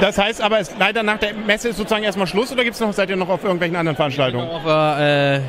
Das 0.00 0.18
heißt 0.18 0.42
aber, 0.42 0.58
es 0.58 0.72
leider 0.78 1.02
nach 1.02 1.18
der 1.18 1.34
Messe 1.34 1.68
ist 1.68 1.76
sozusagen 1.76 2.04
erstmal 2.04 2.26
Schluss 2.26 2.52
oder 2.52 2.64
gibt's 2.64 2.80
noch, 2.80 2.92
seid 2.92 3.10
ihr 3.10 3.16
noch 3.16 3.28
auf 3.28 3.42
irgendwelchen 3.42 3.76
anderen 3.76 3.96
Veranstaltungen? 3.96 4.48
Auf 4.48 4.66
äh, 4.66 5.40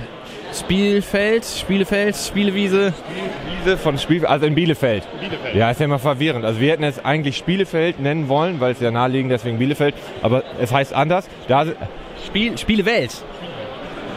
Spielfeld, 0.53 1.45
Spielefeld, 1.45 2.15
Spielewiese. 2.15 2.93
Spielewiese 2.93 3.77
von 3.77 3.97
Spiel, 3.97 4.25
also 4.25 4.45
in 4.45 4.55
Bielefeld. 4.55 5.03
Bielefeld. 5.19 5.55
Ja, 5.55 5.71
ist 5.71 5.79
ja 5.79 5.85
immer 5.85 5.99
verwirrend. 5.99 6.45
Also 6.45 6.59
wir 6.59 6.71
hätten 6.71 6.83
es 6.83 7.03
eigentlich 7.03 7.37
Spielefeld 7.37 7.99
nennen 7.99 8.29
wollen, 8.29 8.59
weil 8.59 8.71
es 8.71 8.79
ja 8.79 8.91
naheliegend 8.91 9.31
deswegen 9.31 9.57
Bielefeld, 9.59 9.95
aber 10.21 10.43
es 10.59 10.71
heißt 10.71 10.93
anders. 10.93 11.27
Da 11.47 11.65
Spiel, 12.25 12.57
Spielewelt. 12.57 13.11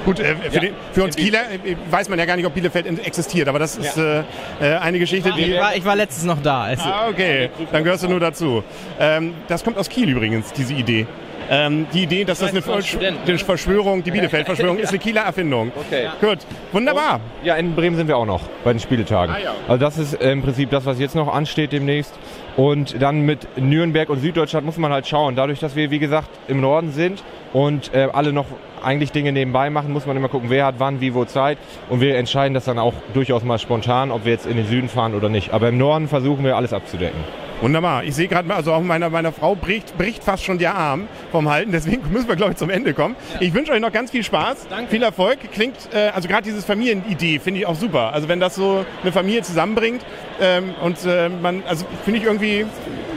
Gut, 0.09 0.21
äh, 0.21 0.35
für, 0.37 0.55
ja. 0.55 0.61
den, 0.61 0.75
für, 0.93 1.05
uns 1.05 1.17
Kieler 1.17 1.41
äh, 1.53 1.77
weiß 1.91 2.09
man 2.09 2.19
ja 2.19 2.25
gar 2.25 2.37
nicht, 2.37 2.47
ob 2.47 2.55
Bielefeld 2.55 2.87
existiert, 3.07 3.47
aber 3.47 3.59
das 3.59 3.77
ist 3.77 3.95
ja. 3.99 4.25
äh, 4.59 4.77
eine 4.79 4.99
Geschichte, 4.99 5.31
die... 5.37 5.53
Ich 5.53 5.61
war, 5.61 5.77
ich 5.77 5.85
war 5.85 5.97
letztens 5.97 6.25
noch 6.25 6.41
da. 6.41 6.63
Also. 6.63 6.85
Ah, 6.85 7.09
okay, 7.11 7.51
dann 7.71 7.85
gehörst 7.85 8.05
du 8.05 8.09
nur 8.09 8.19
dazu. 8.19 8.65
Ähm, 8.99 9.35
das 9.49 9.63
kommt 9.63 9.77
aus 9.77 9.91
Kiel 9.91 10.09
übrigens, 10.09 10.51
diese 10.55 10.73
Idee. 10.73 11.07
Ähm, 11.51 11.87
die 11.93 12.05
Idee, 12.05 12.25
dass 12.25 12.39
das 12.39 12.53
eine 12.53 12.63
Verschwörung, 12.63 14.03
die 14.03 14.11
Bielefeld-Verschwörung, 14.11 14.79
ist 14.79 14.89
eine 14.89 14.99
Kieler 14.99 15.23
Erfindung. 15.23 15.73
Okay. 15.77 16.09
Gut, 16.23 16.39
wunderbar. 16.73 17.17
Und, 17.41 17.47
ja, 17.47 17.57
in 17.57 17.75
Bremen 17.75 17.97
sind 17.97 18.09
wir 18.09 18.17
auch 18.17 18.27
noch 18.27 18.43
bei 18.65 18.73
den 18.73 18.81
Spieletagen. 18.81 19.35
Ah, 19.35 19.39
ja. 19.39 19.55
Also 19.67 19.79
das 19.79 19.99
ist 19.99 20.15
im 20.15 20.43
Prinzip 20.43 20.71
das, 20.71 20.87
was 20.87 20.99
jetzt 20.99 21.15
noch 21.15 21.33
ansteht 21.33 21.73
demnächst. 21.73 22.15
Und 22.57 23.01
dann 23.01 23.21
mit 23.21 23.47
Nürnberg 23.59 24.09
und 24.09 24.21
Süddeutschland 24.21 24.65
muss 24.65 24.79
man 24.79 24.91
halt 24.91 25.07
schauen. 25.07 25.37
Dadurch, 25.37 25.61
dass 25.61 25.77
wir, 25.77 25.91
wie 25.91 25.99
gesagt, 25.99 26.29
im 26.49 26.61
Norden 26.61 26.93
sind 26.93 27.23
und 27.53 27.95
äh, 27.95 28.09
alle 28.13 28.33
noch 28.33 28.47
eigentlich 28.85 29.13
Dinge 29.13 29.33
nebenbei 29.33 29.71
machen, 29.71 29.93
muss 29.93 30.07
man 30.07 30.17
immer 30.17 30.29
gucken, 30.29 30.51
wer 30.51 30.67
hat 30.67 30.77
wann, 30.79 31.01
wie, 31.01 31.15
wo 31.15 31.25
Zeit. 31.25 31.59
Und 31.89 32.01
wir 32.01 32.17
entscheiden 32.17 32.55
das 32.55 32.65
dann 32.65 32.79
auch 32.79 32.95
durchaus 33.15 33.45
mal 33.45 33.59
spontan, 33.59 34.11
ob 34.11 34.25
wir 34.25 34.33
jetzt 34.33 34.47
in 34.47 34.57
den 34.57 34.67
Süden 34.67 34.89
fahren 34.89 35.15
oder 35.15 35.29
nicht. 35.29 35.53
Aber 35.53 35.69
im 35.69 35.79
Norden 35.79 36.09
versuchen 36.09 36.45
wir 36.45 36.57
alles 36.57 36.73
abzudecken. 36.73 37.21
Wunderbar. 37.61 38.05
Ich 38.05 38.15
sehe 38.15 38.29
gerade, 38.29 38.55
also 38.55 38.73
auch 38.73 38.83
meiner, 38.83 39.11
meiner 39.11 39.33
Frau 39.33 39.57
bricht, 39.57 39.99
bricht 39.99 40.23
fast 40.23 40.45
schon 40.45 40.59
der 40.59 40.77
Arm 40.77 41.09
vom 41.33 41.49
Halten. 41.49 41.73
Deswegen 41.73 42.03
müssen 42.13 42.29
wir, 42.29 42.37
glaube 42.37 42.53
ich, 42.53 42.57
zum 42.57 42.71
Ende 42.71 42.95
kommen. 42.95 43.17
Ja. 43.35 43.41
Ich 43.41 43.53
wünsche 43.53 43.73
euch 43.73 43.81
noch 43.81 43.93
ganz 43.93 44.13
viel 44.13 44.23
Spaß, 44.23 44.69
Danke. 44.71 44.91
viel 44.91 45.03
Erfolg. 45.03 45.39
Klingt, 45.53 45.77
äh, 45.93 46.11
also 46.15 46.29
gerade 46.29 46.45
dieses 46.45 46.65
Familienidee 46.65 47.41
finde 47.41 47.61
ich 47.61 47.67
auch 47.67 47.75
super. 47.75 48.13
Also 48.13 48.29
wenn 48.29 48.39
das 48.39 48.55
so 48.55 48.85
eine 49.03 49.11
Familie 49.11 49.43
zusammenbringt 49.43 50.05
ähm, 50.41 50.75
und 50.83 51.05
äh, 51.05 51.29
man, 51.29 51.65
also 51.67 51.85
finde 52.05 52.21
ich 52.21 52.27
irgendwie 52.27 52.65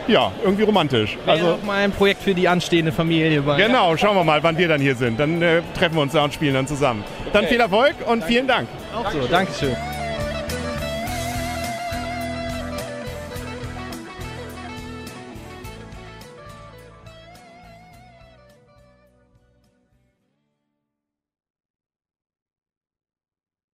ja, 0.07 0.31
irgendwie 0.43 0.63
romantisch. 0.63 1.17
Wäre 1.25 1.31
also 1.31 1.53
auch 1.53 1.63
mal 1.63 1.83
ein 1.83 1.91
Projekt 1.91 2.21
für 2.23 2.33
die 2.33 2.47
anstehende 2.47 2.91
Familie. 2.91 3.41
Genau, 3.57 3.95
schauen 3.97 4.15
wir 4.15 4.23
mal, 4.23 4.41
wann 4.43 4.57
wir 4.57 4.67
dann 4.67 4.81
hier 4.81 4.95
sind. 4.95 5.19
Dann 5.19 5.41
äh, 5.41 5.61
treffen 5.77 5.95
wir 5.95 6.01
uns 6.01 6.13
da 6.13 6.23
und 6.23 6.33
spielen 6.33 6.53
dann 6.53 6.67
zusammen. 6.67 7.03
Okay. 7.21 7.29
Dann 7.33 7.45
viel 7.47 7.59
Erfolg 7.59 7.95
und 8.01 8.07
Danke. 8.07 8.25
vielen 8.27 8.47
Dank. 8.47 8.67
Auch 8.95 9.11
so, 9.11 9.27
Dankeschön. 9.27 9.75